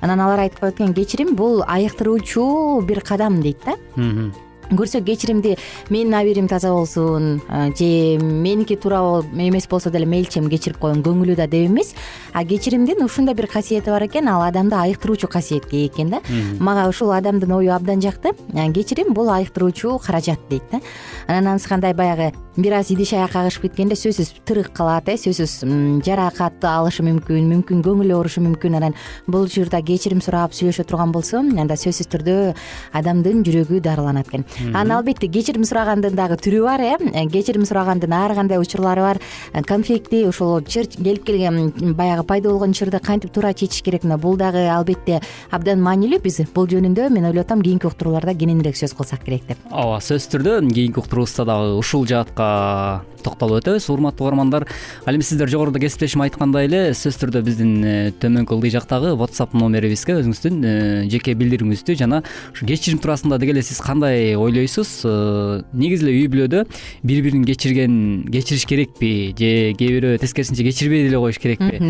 анан 0.00 0.20
алар 0.20 0.46
айтып 0.46 0.60
коет 0.60 0.80
экен 0.80 0.94
кечирим 0.94 1.34
бул 1.36 1.62
айыктыруучу 1.66 2.80
бир 2.86 3.00
кадам 3.00 3.40
дейт 3.42 3.58
да 3.64 3.76
көрсө 4.70 5.02
кечиримди 5.04 5.56
менин 5.90 6.14
абийирим 6.14 6.48
таза 6.48 6.70
болсун 6.72 7.40
же 7.76 8.18
меники 8.18 8.76
туура 8.76 9.22
эмес 9.32 9.66
болсо 9.68 9.90
деле 9.90 10.06
мейличем 10.06 10.48
кечирип 10.48 10.78
коеюн 10.78 11.02
көңүлү 11.02 11.36
да 11.36 11.46
деп 11.46 11.68
эмес. 11.68 11.94
А 12.32 12.44
кечиримдин 12.44 13.02
ушундай 13.04 13.34
бир 13.34 13.46
касиети 13.46 13.90
бар 13.90 14.06
экен 14.06 14.28
ал 14.28 14.42
адамды 14.42 14.76
айыктыруучу 14.76 15.28
касиетке 15.28 15.76
ээ 15.76 15.86
экен 15.86 16.10
да 16.10 16.20
мага 16.58 16.88
ушул 16.88 17.10
адамдын 17.12 17.52
ою 17.52 17.74
абдан 17.74 18.00
жакты. 18.00 18.32
Кечирим 18.74 19.12
бул 19.14 19.30
айыктыруучу 19.30 19.98
каражат 19.98 20.38
дейт 20.48 20.62
да. 20.70 20.80
Анан 21.26 21.48
анысы 21.54 21.68
кандай 21.68 21.94
баягы 21.94 22.32
бир 22.56 22.74
аз 22.74 22.90
идиш 22.90 23.12
аяк 23.12 23.32
кагышып 23.32 23.62
кеткенде 23.62 23.94
сөзсүз 23.94 24.44
тырык 24.46 24.72
калат 24.72 25.08
э 25.08 25.16
сөзсүз 25.16 26.02
жаракат 26.04 26.62
алышы 26.64 27.02
мүмкүн 27.02 27.46
мүмкүн 27.50 27.82
көңүлү 27.82 28.14
оорушу 28.14 28.40
мүмкүн. 28.40 28.76
Анан 28.76 28.94
бул 29.26 29.42
учурда 29.42 29.82
кечирим 29.82 30.20
сурап 30.20 30.52
сүйлөшө 30.52 30.84
турган 30.84 31.12
болсо 31.12 31.38
анда 31.38 31.74
сөзсүз 31.74 32.10
түрдө 32.10 32.54
адамдын 32.92 33.42
жүрөгү 33.46 33.80
дарыланат 33.80 34.28
экен 34.28 34.44
анан 34.68 34.98
албетте 34.98 35.28
кечирим 35.28 35.64
сурагандын 35.64 36.14
дагы 36.16 36.36
түрү 36.40 36.62
бар 36.64 36.80
э. 36.80 37.28
Кечирим 37.30 37.64
сурагандын 37.64 38.12
ар 38.12 38.34
кандай 38.34 38.58
учурлары 38.58 39.00
бар. 39.00 39.20
Конфликтти 39.66 40.24
ошол 40.28 40.62
чыр 40.62 40.86
келип 40.86 41.24
келген 41.24 41.94
баягы 41.94 42.24
пайда 42.24 42.50
болгон 42.50 42.72
чырды 42.72 43.00
кантип 43.00 43.32
туура 43.32 43.52
чечиш 43.54 43.82
керек 43.82 44.04
мына? 44.04 44.18
Бул 44.18 44.36
дагы 44.36 44.66
албетте 44.68 45.20
абдан 45.50 45.82
маанилүү 45.82 46.20
биз. 46.22 46.40
Бул 46.54 46.68
жөнүндө 46.70 47.10
мен 47.10 47.30
ойлоп 47.30 47.46
атам 47.46 47.62
кийинки 47.62 47.88
уктурууларда 47.88 48.34
кененирээк 48.34 48.76
сөз 48.78 48.94
кылсак 48.96 49.24
керек 49.24 49.46
деп. 49.48 49.58
Ооба 49.70 50.00
сөзсүз 50.04 50.34
түрдө 50.36 50.58
кийинки 50.72 51.00
уктуруубузда 51.02 51.46
дагы 51.48 51.78
ушул 51.78 52.06
жаатка 52.06 53.02
токтолуп 53.24 53.60
өтөбүз. 53.60 53.88
Урматтуу 53.92 54.26
угармандар 54.26 54.66
ал 55.04 55.14
эми 55.14 55.22
сиздер 55.26 55.48
жогоруда 55.48 55.80
кесиптешим 55.80 56.22
айткандай 56.24 56.68
эле 56.68 56.82
сөзсүз 56.94 57.20
түрдө 57.24 57.42
биздин 57.44 57.72
э, 57.84 57.94
төмөнкү 58.20 58.56
ылдый 58.56 58.72
жактагы 58.72 59.12
whatsapp 59.18 59.54
номерибизге 59.56 60.16
өзүңүздүн 60.20 60.60
э, 60.64 60.74
жеке 61.12 61.34
билдирүүңүздү 61.38 61.96
жана 62.00 62.22
ушу 62.54 62.68
кечирим 62.68 63.00
туурасында 63.02 63.38
деги 63.40 63.54
эле 63.54 63.64
сиз 63.66 63.80
кандай 63.84 64.34
ойлойсуз 64.46 64.90
э, 65.04 65.62
негизи 65.72 66.06
эле 66.06 66.14
үй 66.20 66.28
бүлөдө 66.32 66.64
бири 67.02 67.22
бирин 67.24 67.44
кечирген 67.44 68.26
кечириш 68.32 68.66
керекпи? 68.68 69.32
Же 69.38 69.50
кээ 69.78 69.90
бирөө 69.96 70.18
тескерисинче 70.22 70.64
кечирбей 70.66 71.06
деле 71.06 71.18
коюш 71.20 71.38
керекпи? 71.42 71.80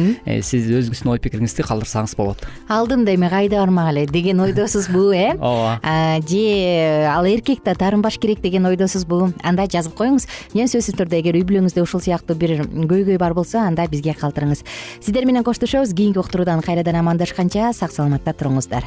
Сиз 0.42 0.68
өзүңүздүн 0.70 1.12
ой 1.14 1.22
пикириңизди 1.22 1.66
калтырсаңыз 1.66 2.16
болот. 2.18 2.44
Алдымда 2.68 3.14
эми 3.14 3.30
кайда 3.32 3.60
бармак 3.62 3.92
эле 3.92 4.06
деген 4.06 4.40
ойдосузбу 4.40 5.10
э? 5.12 5.36
Ооба. 5.38 5.80
Же 6.28 7.06
ал 7.10 7.26
эркек 7.26 7.64
да 7.64 7.74
таарынбаш 7.74 8.18
керек 8.18 8.40
деген 8.40 8.66
ойдосузбу 8.66 9.32
анда 9.42 9.68
жазып 9.70 9.94
коюңуз. 9.98 10.26
Жана 10.54 10.70
сөзсүз 10.70 10.98
түрдө 11.00 11.20
эгер 11.20 11.40
үй 11.40 11.46
бүлөңүздө 11.48 11.84
ушул 11.84 12.02
сыяктуу 12.04 12.36
бир 12.36 12.60
көйгөй 12.64 13.18
бар 13.18 13.34
болсо 13.34 13.60
анда 13.62 13.86
бизге 13.90 14.16
калтырыңыз. 14.18 14.64
Сиздер 15.00 15.26
менен 15.26 15.44
коштошобуз. 15.44 15.94
Кийинки 15.94 16.18
уктуруудан 16.18 16.62
кайрадан 16.64 17.00
амандашканча 17.02 17.72
сак 17.76 17.92
саламатта 17.92 18.34
туруңуздар 18.34 18.86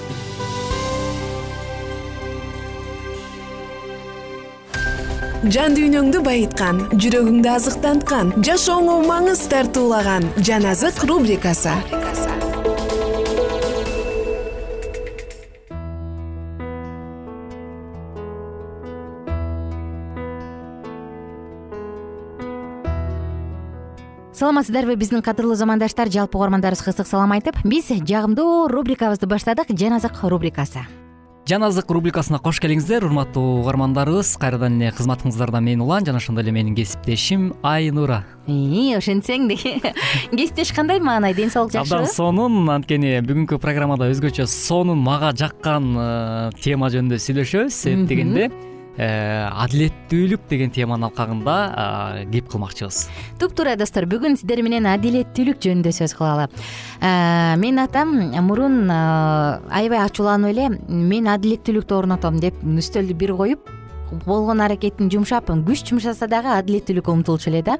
жан 5.49 5.73
дүйнөңдү 5.73 6.19
байыткан 6.21 6.83
жүрөгүңдү 7.01 7.49
азыктанткан 7.49 8.29
жашооңо 8.45 8.99
маңыз 9.07 9.41
тартуулаган 9.49 10.27
жан 10.45 10.67
азык 10.69 11.01
рубрикасы. 11.09 11.73
Саламатсыздарбы 24.37 24.95
биздин 24.95 25.21
кадырлуу 25.25 25.55
замандаштар 25.55 26.09
жалпы 26.09 26.37
угармандарыбызга 26.37 26.93
ысык 26.93 27.09
салам 27.09 27.33
айтып 27.33 27.61
биз 27.65 27.89
жагымдуу 27.89 28.69
рубрикабызды 28.69 29.25
баштадык 29.29 29.73
жан 29.73 29.97
азык 29.97 30.21
рубрикасы 30.21 30.85
жан 31.49 31.63
азык 31.65 31.89
рубрикасына 31.91 32.39
кош 32.39 32.59
келиңиздер. 32.63 33.03
Урматтуу 33.07 33.61
угармандарыбыз 33.61 34.35
кайрадан 34.39 34.77
эле 34.81 34.91
кызматыңыздарда 34.95 35.61
мен 35.63 35.81
улан 35.81 36.05
жана 36.05 36.21
ошондой 36.21 36.43
эле 36.45 36.53
менин 36.55 36.75
кесиптешим 36.77 37.51
айнура. 37.63 38.23
Ошентсең 38.47 39.49
кесиптеш 40.31 40.73
кандай 40.75 40.99
маанай 40.99 41.33
ден 41.33 41.49
соолук 41.51 41.73
жакшыбы 41.73 42.01
абдан 42.03 42.11
сонун 42.13 42.69
анткени 42.69 43.17
бүгүнкү 43.25 43.59
программада 43.61 44.09
өзгөчө 44.13 44.47
сонун 44.47 45.01
мага 45.03 45.31
жаккан 45.37 45.93
э, 45.97 46.49
тема 46.61 46.89
жөнүндө 46.93 47.19
сүйлөшөбүз 47.21 47.71
себеп 47.83 48.07
дегенде. 48.09 48.47
э, 48.47 48.70
адилеттүүлүк 48.97 50.47
деген 50.49 50.71
теманын 50.75 51.07
алкагында 51.09 51.55
э, 51.71 52.23
кеп 52.31 52.49
кылмакчыбыз. 52.51 53.03
Туптуура 53.39 53.77
достор 53.79 54.07
бүгүн 54.11 54.35
сиздер 54.39 54.63
менен 54.65 54.89
адилеттүүлүк 54.91 55.61
жөнүндө 55.63 55.93
сөз 55.95 56.15
кылалы. 56.17 56.49
Менин 57.01 57.83
атам 57.85 58.15
мурун 58.47 58.89
аябай 58.91 60.03
ачууланып 60.03 60.51
эле 60.51 60.69
мен 60.89 61.29
адилеттүүлүктү 61.31 62.01
орнотом 62.01 62.41
деп 62.43 62.59
үстөлдү 62.61 63.17
бир 63.17 63.35
коюп 63.39 63.69
болгон 64.25 64.61
аракетин 64.61 65.09
жумшап 65.11 65.49
күч 65.49 65.83
жумшаса 65.89 66.27
дагы 66.27 66.51
адилеттүүлүккө 66.57 67.11
умтулчу 67.11 67.49
эле 67.49 67.61
да. 67.61 67.77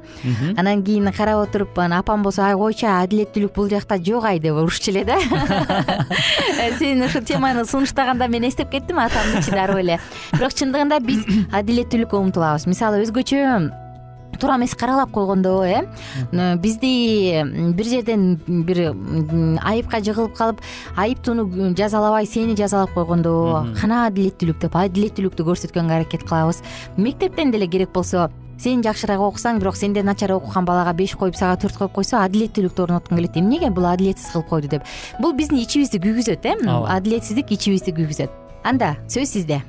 Анан 0.57 0.83
кийин 0.83 1.11
карап 1.11 1.47
отуруп 1.47 1.77
анан 1.79 1.99
апам 1.99 2.23
болсо 2.23 2.43
ай 2.45 2.55
койчу 2.55 2.87
адилеттүүлүк 2.87 3.53
бул 3.55 3.69
жакта 3.69 3.97
жок 3.97 4.25
ай 4.25 4.39
деп 4.39 4.55
урушчу 4.55 4.91
эле 4.91 5.03
да. 5.05 5.19
Сен 6.79 7.03
ушул 7.03 7.21
теманы 7.21 7.65
сунуштаганда 7.65 8.27
мен 8.27 8.47
эстеп 8.47 8.71
кеттим 8.71 8.99
атамдын 8.99 9.41
ичи 9.41 9.51
дароо 9.51 9.79
эле. 9.79 9.99
Бирок 10.33 10.53
чындыгында 10.53 10.99
биз 10.99 11.23
адилеттүүлүккө 11.59 12.25
умтулабыз. 12.25 12.67
Мисалы 12.67 13.03
өзгөчө 13.05 13.90
туура 14.41 14.57
эмес 14.57 14.73
каралап 14.75 15.11
койгондо 15.11 15.61
э? 15.63 15.85
Бизди 16.57 17.43
бир 17.77 17.85
жерден 17.85 18.39
бир 18.47 18.95
айыпка 19.61 20.01
жыгылып 20.01 20.35
калып 20.35 20.61
айыптууну 20.97 21.75
жазалабай 21.77 22.25
сени 22.25 22.55
жазалап 22.57 22.93
койгондо. 22.93 23.65
Кана 23.79 24.07
адилеттүүлүк 24.09 24.61
деп 24.65 24.75
адилеттүүлүктү 24.75 25.45
көрсөткөнгө 25.45 25.99
аракет 26.01 26.25
кылабыз. 26.25 26.63
Мектептен 26.97 27.51
деле 27.51 27.67
керек 27.67 27.93
болсо 27.93 28.29
сен 28.61 28.83
жакшыраак 28.85 29.21
окусаң 29.25 29.59
бирок 29.61 29.77
сенден 29.77 30.05
начар 30.05 30.33
окуган 30.35 30.65
балага 30.65 30.93
беш 30.93 31.15
коюп 31.17 31.35
сага 31.37 31.57
төрт 31.61 31.77
коюп 31.77 31.95
койсо 31.97 32.19
адилеттүүлүктү 32.21 32.85
орноткуң 32.85 33.17
келет 33.17 33.37
эмнеге 33.41 33.71
бул 33.73 33.87
адилетсиз 33.89 34.33
кылып 34.33 34.49
койду 34.49 34.73
деп? 34.75 34.87
Бул 35.19 35.33
биздин 35.33 35.61
ичибизди 35.61 36.01
күйгүзөт 36.01 36.45
э 36.45 36.55
ооба. 36.61 36.97
Адилетсиздик 36.97 37.51
ичибизди 37.57 37.93
күйгүзөт. 37.97 38.29
Анда 38.63 38.97
сөз 39.09 39.33
сизде 39.33 39.63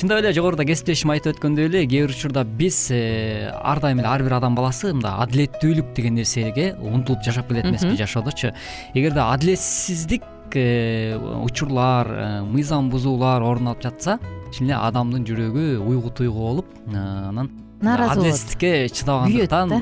чындап 0.00 0.22
эле 0.22 0.30
жогоруда 0.32 0.64
кесиптешим 0.64 1.10
айтып 1.12 1.34
өткөндөй 1.34 1.66
эле 1.68 1.80
кээ 1.84 2.06
бир 2.06 2.12
учурда 2.14 2.40
биз 2.44 2.76
э, 2.94 3.50
ар 3.52 3.82
дайым 3.84 4.00
эле 4.00 4.08
ар 4.08 4.22
бир 4.24 4.32
адам 4.38 4.54
баласы 4.56 4.94
мындай 4.94 5.12
адилеттүүлүк 5.26 5.90
деген 5.96 6.14
нерсеге 6.16 6.70
умтулуп 6.80 7.20
жашап 7.26 7.50
келет 7.50 7.68
эмеспи 7.68 7.98
жашоодочу. 7.98 8.54
Эгерде 8.94 9.20
адилетсиздик 9.20 10.24
э, 10.54 11.18
учурлар 11.44 12.08
э, 12.08 12.28
мыйзам 12.48 12.88
бузуулар 12.88 13.44
орун 13.44 13.68
алып 13.74 13.84
жатса 13.84 14.16
чын 14.54 14.70
эле 14.70 14.78
адамдын 14.78 15.26
жүрөгү 15.28 15.66
уйгу 15.84 16.14
туйгу 16.16 16.48
болуп 16.48 16.72
анан 16.88 17.50
нааразы 17.82 18.14
болот. 18.14 18.24
адилетсиздикке 18.24 18.88
чыдабагандыктан 18.88 19.76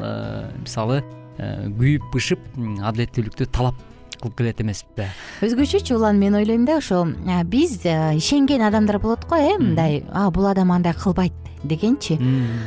мисалы 0.65 1.05
күйүп 1.39 2.11
бышып 2.11 2.43
адилеттүүлүктү 2.59 3.47
талап 3.55 3.88
кылып 4.21 4.37
келет 4.39 4.61
эмеспи? 4.61 5.09
Өзгөчөчү 5.43 5.97
улан 5.97 6.19
мен 6.19 6.35
ойлойм 6.35 6.65
да 6.67 6.79
ошо 6.79 7.05
биз 7.45 7.81
ишенген 7.85 8.63
адамдар 8.63 8.99
болот 8.99 9.27
го 9.29 9.37
э 9.37 9.59
мындай 9.59 10.05
а 10.13 10.31
бул 10.31 10.47
адам 10.47 10.73
андай 10.73 10.95
кылбайт 10.95 11.33
дегенчи. 11.65 12.19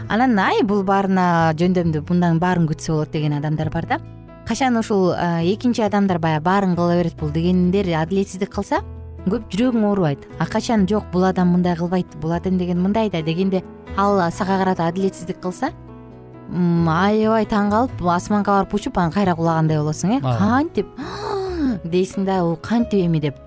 Анан 0.10 0.40
ай 0.40 0.64
бул 0.64 0.84
баарына 0.84 1.54
жөндөмдүү 1.58 2.08
мундан 2.10 2.40
баарын 2.40 2.68
күтсө 2.68 2.94
болот 2.94 3.12
деген 3.12 3.34
адамдар 3.34 3.70
бар 3.70 3.86
да. 3.86 4.00
Качан 4.48 4.78
ушул 4.78 5.14
экинчи 5.14 5.82
адамдар 5.82 6.20
баягы 6.20 6.44
баарын 6.44 6.76
кыла 6.76 6.98
берет 6.98 7.16
бул 7.16 7.30
дегендер 7.30 7.88
адилетсиздик 8.02 8.50
кылса 8.50 8.82
көп 9.30 9.52
жүрөгүң 9.54 9.86
оорубайт 9.86 10.26
а 10.40 10.48
качан 10.50 10.88
жок 10.90 11.06
бул 11.14 11.24
адам 11.28 11.54
мындай 11.54 11.76
кылбайт 11.78 12.16
бул 12.22 12.34
адам 12.34 12.58
деген 12.58 12.82
мындай 12.82 13.10
да 13.10 13.22
дегенде 13.22 13.64
ал 13.98 14.18
сага 14.32 14.58
карата 14.58 14.88
адилетсиздик 14.88 15.40
кылса 15.42 15.72
аябай 16.52 17.46
таң 17.46 17.70
калып 17.72 18.02
асманга 18.10 18.58
барып 18.58 18.74
учуп 18.74 18.98
анан 18.98 19.12
кайра 19.12 19.36
кулагандай 19.36 19.78
болосуң 19.78 20.18
э 20.18 20.22
кантип 20.22 20.88
дейсиң 21.86 22.26
да 22.26 22.42
бул 22.46 22.58
кантип 22.62 23.06
эми 23.08 23.22
деп 23.24 23.38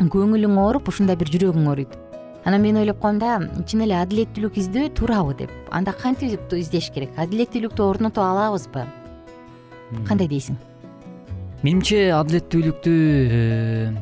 көңүлүң 0.00 0.56
ооруп 0.60 0.88
ушундай 0.88 1.16
бир 1.20 1.28
жүрөгүң 1.28 1.66
ооруйт. 1.68 1.96
Анан 2.48 2.62
мен 2.62 2.78
ойлоп 2.80 3.00
коем 3.02 3.18
да 3.20 3.36
чын 3.68 3.84
эле 3.84 3.98
адилеттүүлүк 4.00 4.56
издөө 4.62 4.88
туурабы 4.96 5.34
деп. 5.42 5.50
Анда 5.70 5.92
кантип 5.92 6.38
издеш 6.56 6.88
керек? 6.94 7.12
Адилеттүүлүктү 7.20 7.84
орното 7.84 8.24
алабызбы? 8.24 8.86
Кандай 10.08 10.28
дейсиң? 10.30 10.56
Менимче 11.60 12.08
адилеттүүлүктү 12.16 12.94
э, 13.28 13.92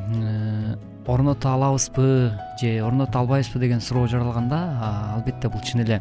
орното 1.08 1.48
алабызбы 1.50 2.30
же 2.60 2.82
орното 2.84 3.18
албайбызбы 3.18 3.58
деген 3.58 3.80
суроо 3.80 4.06
жаралганда 4.06 4.60
албетте 5.16 5.48
бул 5.48 5.60
чын 5.66 5.82
эле 5.82 6.00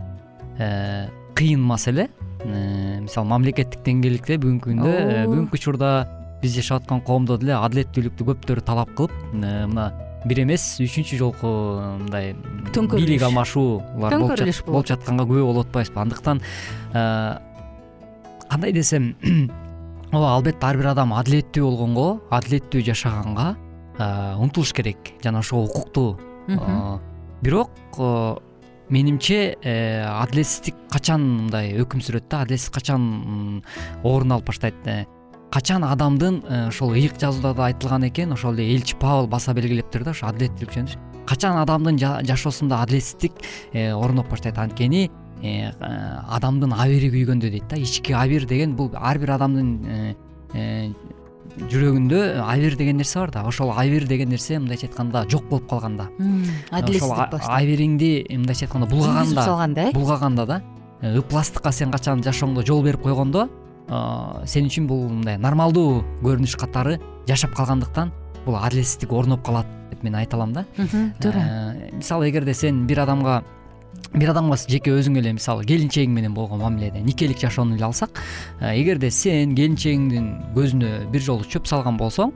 э, 0.60 1.08
кыйын 1.34 1.60
маселе. 1.60 2.10
Э, 2.46 3.00
мисалы 3.02 3.28
мамлекеттик 3.34 3.82
деңгээлде 3.82 4.38
бүгүнкү 4.38 4.76
күндө 4.76 5.26
бүгүнкү 5.26 5.58
учурда 5.58 5.91
биз 6.41 6.54
жашап 6.58 6.84
аткан 6.84 7.02
коомдо 7.02 7.38
деле 7.41 7.56
адилеттүүлүктү 7.58 8.28
көптөр 8.28 8.62
талап 8.65 8.91
кылып 8.97 9.13
э, 9.34 9.65
мына 9.69 9.88
бир 10.30 10.43
эмес 10.43 10.65
үчүнчү 10.84 11.17
жолку 11.17 11.50
э, 11.50 11.88
мындай 12.04 12.34
төңкөрүлүш 12.76 13.08
бийлик 13.08 13.26
алмашуулар 13.28 14.17
төңкөрүлүш 14.17 14.62
болуп 14.67 14.89
жатканга 14.91 15.26
күбө 15.30 15.45
болуп 15.50 15.67
атпайбызбы 15.67 16.04
андыктан 16.04 16.41
э, 16.93 17.04
кандай 18.45 18.76
десем 18.76 19.15
ооба 20.13 20.36
албетте 20.36 20.69
ар 20.69 20.78
бир 20.78 20.91
адам 20.93 21.15
адилеттүү 21.17 21.65
болгонго 21.65 22.08
адилеттүү 22.38 22.86
жашаганга 22.91 23.56
умтулуш 24.38 24.76
керек 24.78 25.15
жана 25.23 25.39
ошого 25.39 25.65
укуктуу. 25.65 26.19
Бирок 27.41 27.71
менимче 28.93 29.58
адилетсиздик 29.58 30.76
качан 30.93 31.26
мындай 31.41 31.73
өкүм 31.82 32.04
сүрөт 32.06 32.30
да? 32.30 32.43
Адилетсиздик 32.45 32.78
качан 32.78 33.63
орун 34.04 34.38
алып 34.38 34.52
баштайт 34.52 34.78
качан 35.52 35.84
адамдын 35.84 36.44
э, 36.44 36.68
ошол 36.68 36.94
ыйык 36.94 37.20
жазууда 37.20 37.54
да 37.54 37.66
айтылган 37.68 38.08
экен 38.08 38.32
ошол 38.34 38.54
эле 38.54 38.76
элчи 38.76 38.96
павыл 39.00 39.28
баса 39.28 39.54
белгилептир 39.54 40.04
да 40.04 40.12
ошо 40.12 40.28
адилеттүүлүк 40.28 40.74
жөнүндө 40.76 41.26
качан 41.28 41.58
адамдын 41.62 41.98
жашоосунда 42.28 42.82
адилетсиздик 42.84 43.34
э, 43.74 43.92
орноп 43.94 44.30
баштайт 44.30 44.58
анткени 44.58 45.10
э, 45.42 45.72
адамдын 46.38 46.74
абири 46.74 47.12
күйгөндө 47.12 47.52
дейт 47.52 47.68
да. 47.70 47.78
Ички 47.78 48.14
абир 48.14 48.46
деген 48.46 48.76
бул 48.76 48.92
ар 48.96 49.20
бир 49.20 49.36
адамдын 49.38 49.76
жүрөгүндө 51.58 52.22
абир 52.44 52.76
деген 52.76 52.98
нерсе 52.98 53.20
бар 53.20 53.32
да. 53.32 53.46
Ошол 53.48 53.72
абир 53.72 54.08
деген 54.08 54.30
нерсе 54.30 54.60
мындайча 54.60 54.88
айтканда 54.88 55.26
жок 55.30 55.48
болуп 55.50 55.70
калганда. 55.70 56.10
Адилетсиздик 56.72 57.40
ошол 57.40 57.56
абириңди 57.56 58.12
мындайча 58.36 58.68
айтканда 58.68 58.90
булгаганда 58.92 59.44
салганда 59.44 59.88
э? 59.88 59.94
булгаганда 59.94 60.46
да 60.46 60.62
ыпластыкка 61.02 61.72
сен 61.72 61.92
качан 61.92 62.24
жашооңдо 62.26 62.66
жол 62.66 62.84
берип 62.84 63.04
койгондо 63.04 63.48
сен 63.88 64.67
үчүн 64.67 64.88
бул 64.88 65.08
мындай 65.10 65.38
нормалдуу 65.39 66.02
көрүнүш 66.23 66.58
катары 66.60 66.97
жашап 67.28 67.54
калгандыктан 67.56 68.12
бул 68.45 68.58
адилетсиздик 68.60 69.13
орноп 69.13 69.45
калат 69.45 69.67
деп 69.91 70.04
мен 70.04 70.15
айта 70.15 70.38
алам 70.38 70.54
да. 70.54 70.65
Туура. 71.21 71.39
Э, 71.39 71.91
мисалы 71.93 72.30
эгерде 72.30 72.54
сен 72.54 72.86
бир 72.88 73.00
адамга 73.04 73.43
бир 74.13 74.32
адамга 74.32 74.58
жеке 74.67 74.91
өзүң 74.91 75.19
эле 75.19 75.34
мисалы 75.34 75.65
келинчегиң 75.67 76.12
менен 76.13 76.34
болгон 76.34 76.62
мамиледе 76.62 77.02
никелик 77.04 77.39
жашоону 77.39 77.76
эле 77.76 77.86
алсак 77.86 78.21
э, 78.60 78.76
эгерде 78.82 79.12
сен 79.12 79.56
келинчегиңдин 79.56 80.28
көзүнө 80.56 80.91
бир 81.12 81.21
жолу 81.21 81.47
чөп 81.47 81.67
салган 81.67 81.97
болсоң 81.97 82.34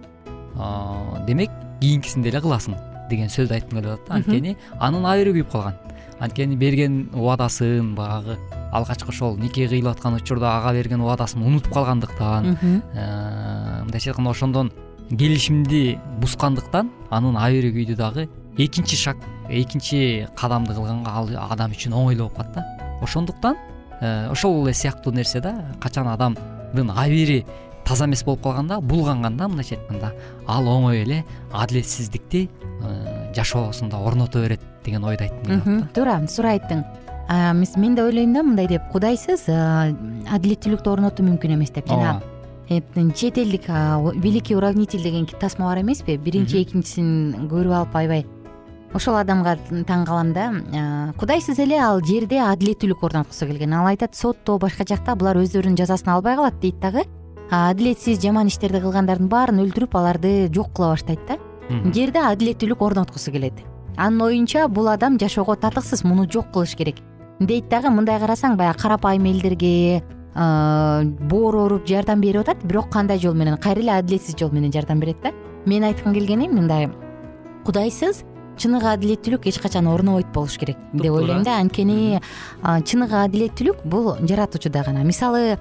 демек 1.27 1.51
кийинкисинде 1.81 2.31
эле 2.31 2.41
кыласың 2.43 2.79
деген 3.09 3.31
сөздү 3.31 3.57
айткым 3.57 3.79
келип 3.81 3.93
атат 3.93 4.07
да. 4.07 4.19
Анткени 4.19 4.55
анын 4.79 5.05
абири 5.05 5.35
күйүп 5.39 5.51
калган. 5.51 5.77
Анткени 6.19 6.55
берген 6.55 7.09
убадасын 7.13 7.95
баягы 7.95 8.37
алгачкы 8.71 9.10
ошол 9.10 9.38
нике 9.38 9.67
кыйылып 9.67 9.97
аткан 9.97 10.15
учурда 10.15 10.57
ага 10.57 10.73
берген 10.73 11.01
убадасын 11.01 11.43
унутуп 11.43 11.73
калгандыктан 11.73 12.57
э, 12.62 13.84
мындайча 13.84 14.12
айтканда 14.12 14.31
ошондон 14.31 14.71
келишимди 15.10 15.99
бузгандыктан 16.21 16.91
анын 17.10 17.38
абири 17.38 17.71
күйдү 17.75 17.95
дагы 17.99 18.29
экинчи 18.57 18.95
шаг 18.95 19.17
экинчи 19.49 20.27
кадамды 20.38 20.73
кылганга 20.73 21.12
ал 21.12 21.29
адам 21.49 21.71
үчүн 21.71 21.93
оңой 21.93 22.15
болуп 22.15 22.38
калат 22.38 22.55
да. 22.55 22.65
Ошондуктан 23.01 23.57
э, 23.99 24.29
ошол 24.31 24.65
эле 24.65 24.73
сыяктуу 24.73 25.13
нерсе 25.13 25.41
да 25.41 25.53
качан 25.81 26.07
адамдын 26.07 26.91
абири 26.95 27.45
таза 27.86 28.05
эмес 28.05 28.23
болуп 28.23 28.43
калганда 28.43 28.79
булганганда 28.79 29.47
мындайча 29.47 29.75
айтканда 29.75 30.13
ал 30.47 30.67
оңой 30.67 31.03
эле 31.03 31.23
адилетсиздикти 31.51 32.49
э, 32.81 33.34
жашоосунда 33.36 33.97
орното 33.97 34.39
берет 34.39 34.62
деген 34.86 35.03
ойду 35.03 35.23
айткым 35.23 35.45
келип 35.45 35.67
атат 35.67 35.79
да 35.81 35.93
туура 35.95 36.19
туура 36.27 36.55
айттың 36.55 36.86
мен 37.29 37.95
да 37.95 38.05
ойлойм 38.05 38.34
да 38.34 38.43
мындай 38.43 38.67
деп. 38.67 38.89
Кудайсыз? 38.91 39.47
Адилеттүүлүктү 39.47 40.89
орнотуу 40.91 41.25
мүмкүн 41.25 41.57
эмес 41.57 41.71
деп 41.71 41.88
жана 41.88 42.21
чет 43.15 43.38
элдик 43.38 43.67
великий 44.15 44.55
уравнитель 44.55 45.03
деген 45.03 45.25
тасма 45.25 45.65
бар 45.65 45.81
эмеспи 45.81 46.17
биринчи 46.17 46.62
экинчисин 46.62 47.49
көрүп 47.51 47.73
алып 47.75 47.95
аябай 47.95 48.25
ошол 48.93 49.17
адамга 49.19 49.57
таң 49.88 50.05
калам 50.05 50.31
да 50.34 50.51
кудайсыз 51.19 51.60
эле 51.60 51.79
ал 51.79 52.01
жерде 52.03 52.39
адилеттүүлүк 52.39 53.03
орноткусу 53.03 53.47
келген. 53.47 53.73
Ал 53.73 53.88
айтат 53.88 54.15
сотто 54.15 54.57
башка 54.57 54.86
жакта 54.88 55.15
булар 55.15 55.38
өздөрүнүн 55.41 55.77
жазасын 55.79 56.13
албай 56.15 56.36
калат 56.36 56.60
дейт 56.62 56.79
дагы. 56.79 57.05
Адилетсиз 57.51 58.21
жаман 58.23 58.47
иштерди 58.47 58.79
кылгандардын 58.79 59.27
баарын 59.27 59.63
өлтүрүп 59.65 59.95
аларды 59.95 60.49
жок 60.53 60.73
кыла 60.75 60.93
баштайт 60.93 61.19
да. 61.27 61.38
Жерде 61.93 62.23
адилеттүүлүк 62.23 62.81
орноткусу 62.81 63.31
келет. 63.31 63.53
Анын 63.97 64.21
оюнча 64.21 64.67
бул 64.67 64.88
адам 64.88 65.19
жашоого 65.19 65.55
татыксыз 65.55 66.03
муну 66.03 66.27
жок 66.31 66.51
кылыш 66.51 66.75
керек 66.75 66.99
дейт 67.41 67.69
дагы 67.69 67.89
мындай 67.89 68.19
карасаң 68.21 68.58
баягы 68.58 68.80
карапайым 68.82 69.25
элдерге 69.32 70.01
боор 70.34 71.58
ооруп 71.65 71.88
жардам 71.89 72.21
берип 72.21 72.45
атат. 72.45 72.63
Бирок 72.63 72.91
кандай 72.91 73.19
жол 73.19 73.34
менен 73.34 73.58
кайра 73.58 73.82
эле 73.82 73.91
адилетсиз 73.97 74.38
жол 74.39 74.51
менен 74.51 74.71
жардам 74.71 74.99
берет 74.99 75.17
да? 75.23 75.32
Менин 75.65 75.89
айткым 75.89 76.13
келгени 76.13 76.47
мындай 76.49 76.89
кудайсыз 77.65 78.23
чыныгы 78.58 78.88
адилеттүүлүк 78.93 79.47
эч 79.49 79.60
качан 79.60 79.88
орнобойт 79.88 80.32
болуш 80.34 80.58
керек. 80.58 80.77
Деп 80.93 81.12
ойлойм 81.12 81.43
да. 81.43 81.60
Анткени 81.60 82.21
чыныгы 82.62 83.17
адилеттүүлүк 83.25 83.84
бул 83.86 84.15
жаратуучуда 84.21 84.84
гана. 84.86 85.04
Мисалы 85.04 85.58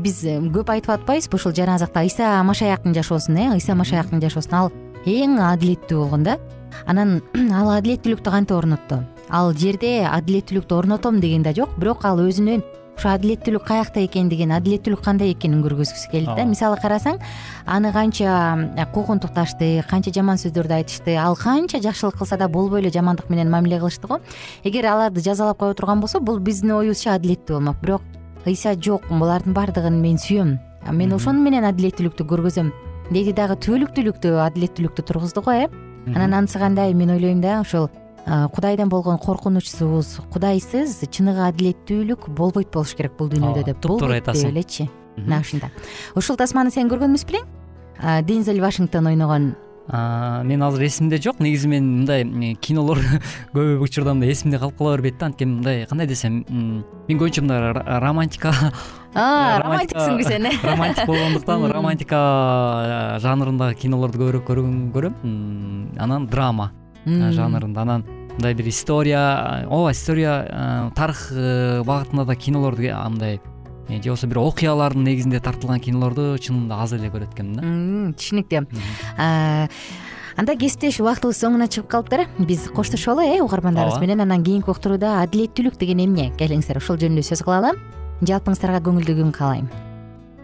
биз 0.00 0.24
көп 0.24 0.72
айтып 0.72 0.96
атпайбызбы 0.96 1.36
ушул 1.36 1.54
жаназакта 1.54 2.02
ыйса 2.02 2.42
машаяктын 2.42 2.94
жашоосун 2.94 3.36
э? 3.36 3.52
Ыйса 3.54 3.74
машаяктын 3.74 4.20
жашоосун. 4.24 4.54
Ал 4.54 4.72
эң 5.04 5.38
адилеттүү 5.52 6.00
болгон 6.00 6.24
да 6.24 6.38
анан 6.86 7.20
ал 7.54 7.70
адилеттүүлүктү 7.76 8.30
кантип 8.32 8.56
орнотту 8.56 9.02
ал 9.30 9.52
жерде 9.54 10.02
адилеттүүлүктү 10.08 10.74
орнотом 10.74 11.20
деген 11.20 11.42
да 11.42 11.54
жок 11.54 11.74
бирок 11.78 12.04
ал 12.04 12.20
өзүнүн 12.22 12.62
ушу 12.98 13.08
адилеттүүлүк 13.12 13.64
каякта 13.68 14.02
экендигин 14.02 14.52
адилеттүүлүк 14.56 15.02
кандай 15.04 15.32
экенин 15.32 15.62
көргөзгүсү 15.62 16.10
келди 16.10 16.34
да. 16.34 16.44
Мисалы 16.44 16.78
карасаң 16.82 17.20
аны 17.66 17.92
канча 17.94 18.34
куугунтукташты 18.94 19.84
канча 19.88 20.10
жаман 20.14 20.40
сөздөрдү 20.42 20.74
айтышты 20.80 21.14
ал 21.16 21.36
канча 21.38 21.80
жакшылык 21.84 22.18
кылса 22.18 22.36
да 22.36 22.48
болбой 22.48 22.82
эле 22.82 22.90
жамандык 22.90 23.30
менен 23.30 23.50
мамиле 23.50 23.78
кылышты 23.78 24.08
го. 24.08 24.18
Эгер 24.64 24.86
аларды 24.86 25.22
жазалап 25.22 25.58
кое 25.58 25.74
турган 25.74 26.00
болсо 26.00 26.20
бул 26.20 26.40
биздин 26.40 26.72
оюбузча 26.72 27.14
адилеттүү 27.14 27.60
болмок. 27.60 27.80
Бирок 27.82 28.02
ыйса 28.46 28.74
жок 28.74 29.06
булардын 29.08 29.54
баардыгын 29.54 30.00
мен 30.02 30.18
сүйөм. 30.18 30.58
Мен 30.90 31.14
ошону 31.14 31.42
менен 31.42 31.68
адилеттүүлүктү 31.70 32.26
көргөзөм 32.26 32.72
деди 33.12 33.32
дагы 33.32 33.56
түбөлүктүүлүктү 33.62 34.34
адилеттүүлүктү 34.48 35.06
тургузду 35.06 35.42
го 35.42 35.52
э. 35.52 35.68
Анан 36.08 36.34
анысы 36.34 36.58
кандай 36.58 36.94
мен 36.94 37.10
ойлойм 37.10 37.40
да 37.40 37.60
ошол 37.60 37.90
кудайдан 38.28 38.88
болгон 38.88 39.18
коркунучсуз. 39.18 40.18
Кудайсыз 40.32 41.00
чыныгы 41.10 41.46
адилеттүүлүк 41.48 42.28
болбойт 42.28 42.72
болуш 42.72 42.94
керек 42.94 43.16
бул 43.18 43.30
дүйнөдө 43.32 43.64
деп. 43.64 43.80
туптуура 43.80 44.20
айтасың. 44.20 44.50
деп 44.50 44.56
элечи 44.56 44.90
мына 45.16 45.40
ушундай 45.40 45.70
ушул 46.14 46.36
тасманы 46.36 46.70
сен 46.70 46.90
көргөн 46.90 47.12
эмес 47.12 47.24
белең 47.26 47.46
дензел 48.26 48.60
вашингтон 48.60 49.06
ойногон. 49.06 49.54
Мен 49.88 50.62
азыр 50.62 50.84
эсимде 50.84 51.16
жок. 51.16 51.40
Негизи 51.40 51.68
мен 51.68 52.04
мындай 52.04 52.54
кинолор 52.60 52.98
көп 53.54 53.80
учурда 53.80 54.12
мындай 54.12 54.32
эсимде 54.32 54.58
калып 54.58 54.76
кала 54.76 54.96
бербейт 54.96 55.18
да. 55.18 55.26
Анткени 55.26 55.54
мындай 55.54 55.86
кандай 55.86 56.06
десем 56.06 56.44
мен 56.48 56.84
көбүнчө 57.08 57.40
мындай 57.40 57.72
романтика. 58.00 58.52
Романтиксиңби 59.14 60.28
сен 60.28 60.46
э? 60.46 60.52
романтик 60.62 61.06
болгондуктан 61.06 61.64
романтика 61.72 63.18
жанрындагы 63.24 63.80
кинолорду 63.80 64.20
көбүрөөк 64.20 64.92
көрөм 64.92 65.96
анан 65.98 66.28
драма. 66.28 66.70
Жанрында 67.06 67.82
анан 67.88 68.04
мындай 68.38 68.54
бир 68.54 68.68
история 68.68 69.66
ооба 69.68 69.90
история 69.90 70.90
тарых 70.94 71.32
э, 71.32 71.82
багытында 71.82 72.24
да 72.24 72.36
кинолорду 72.36 72.82
мындай 72.82 73.40
э, 73.88 74.00
же 74.00 74.10
болбосо 74.10 74.26
бир 74.26 74.38
окуялардын 74.38 75.02
негизинде 75.02 75.40
тартылган 75.40 75.80
кинолорду 75.80 76.38
чынында 76.38 76.78
аз 76.78 76.92
эле 76.92 77.10
көрөт 77.10 77.34
экенмин 77.34 77.58
да. 77.58 78.14
Түшүнүктүү. 78.14 78.66
Анда 80.38 80.54
кесиптеш 80.54 81.00
убактыбыз 81.02 81.40
соңуна 81.42 81.66
чыгып 81.66 81.88
калыптыр 81.90 82.28
биз 82.38 82.68
коштошолу 82.70 83.26
э 83.26 83.40
угармандарыбыз 83.42 83.98
менен 83.98 84.20
анан 84.20 84.44
кийинки 84.44 84.70
уктурууда 84.70 85.18
адилеттүүлүк 85.24 85.76
деген 85.76 85.98
эмне? 86.04 86.30
Келиңиздер 86.38 86.78
ошол 86.78 86.94
жөнүндө 86.96 87.26
сөз 87.26 87.42
кылалы 87.42 87.74
жалпыңыздарга 88.22 88.78
көңүлдүү 88.86 89.18
күн 89.18 89.34
каалайм. 89.34 89.66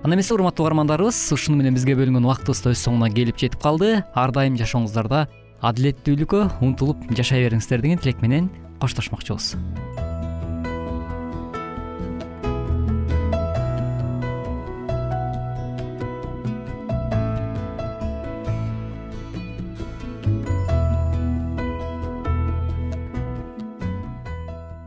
Анда 0.02 0.16
эмесе 0.16 0.35
урматтуу 0.35 0.66
угармандарыбыз 0.66 1.30
ушуну 1.33 1.62
менен 1.62 1.78
бизге 1.78 1.94
бөлүнгөн 1.94 2.26
убактыбыз 2.26 2.64
да 2.64 2.74
өз 2.74 2.83
соңуна 2.83 3.07
келип 3.14 3.38
жетип 3.38 3.62
калды. 3.62 4.02
Ар 4.14 4.35
дайым 4.35 4.59
жашооңуздарда 4.59 5.28
адилеттүүлүккө 5.64 6.40
умтулуп 6.64 7.00
жашай 7.16 7.46
бериңиздер 7.46 7.81
деген 7.81 8.00
тилек 8.03 8.20
менен 8.20 8.50
коштошмокчубуз. 8.83 9.55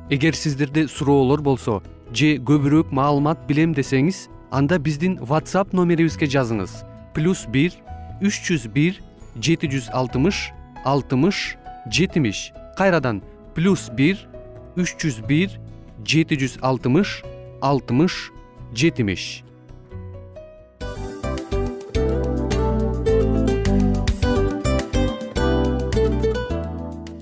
Эгер 0.09 0.37
сиздерде 0.39 0.87
суроолор 0.87 1.41
болсо 1.43 1.81
же 2.13 2.37
көбүрөөк 2.39 2.93
маалымат 2.95 3.41
билем 3.49 3.73
десеңиз 3.75 4.27
анда 4.55 4.77
биздин 4.79 5.17
whatsapp 5.19 5.73
номерибизге 5.73 6.29
жазыңыз. 6.31 6.85
плюс 7.13 7.45
бир 7.49 7.73
үч 8.21 8.39
жүз 8.45 8.69
бир 8.71 9.01
жети 9.41 9.67
жүз 9.67 9.89
алтымыш 9.91 10.53
алтымыш 10.87 11.57
жетимиш 11.91 12.53
кайрадан 12.77 13.19
плюс 13.55 13.89
бир 13.91 14.21
үч 14.79 14.95
жүз 15.01 15.19
бир 15.27 15.51
жети 16.07 16.37
жүз 16.39 16.61
алтымыш 16.63 17.23
алтымыш 17.59 18.31
жетимиш. 18.71 19.43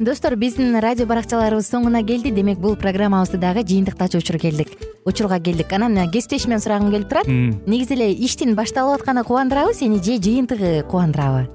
Достор 0.06 0.36
биздин 0.38 0.78
радио 0.78 1.08
баракчаларыбыз 1.10 1.66
соңуна 1.66 2.04
келди. 2.06 2.30
Демек 2.30 2.60
бул 2.62 2.76
программабызды 2.78 3.40
дагы 3.42 3.66
жыйынтыктачу 3.66 4.22
учур 4.22 4.38
келдик. 4.38 4.76
Учурга 5.06 5.40
келдик. 5.40 5.74
Анан 5.74 6.12
кесиптешимден 6.12 6.62
сурагым 6.62 6.92
келип 6.94 7.10
турат. 7.10 7.26
Негизи 7.26 7.98
эле 7.98 8.14
иштин 8.14 8.54
башталып 8.54 9.00
атканы 9.00 9.24
кубандырабы 9.24 9.74
сени 9.74 10.04
же 10.04 10.22
жыйынтыгы 10.22 10.84
кубандырабы 10.92 11.55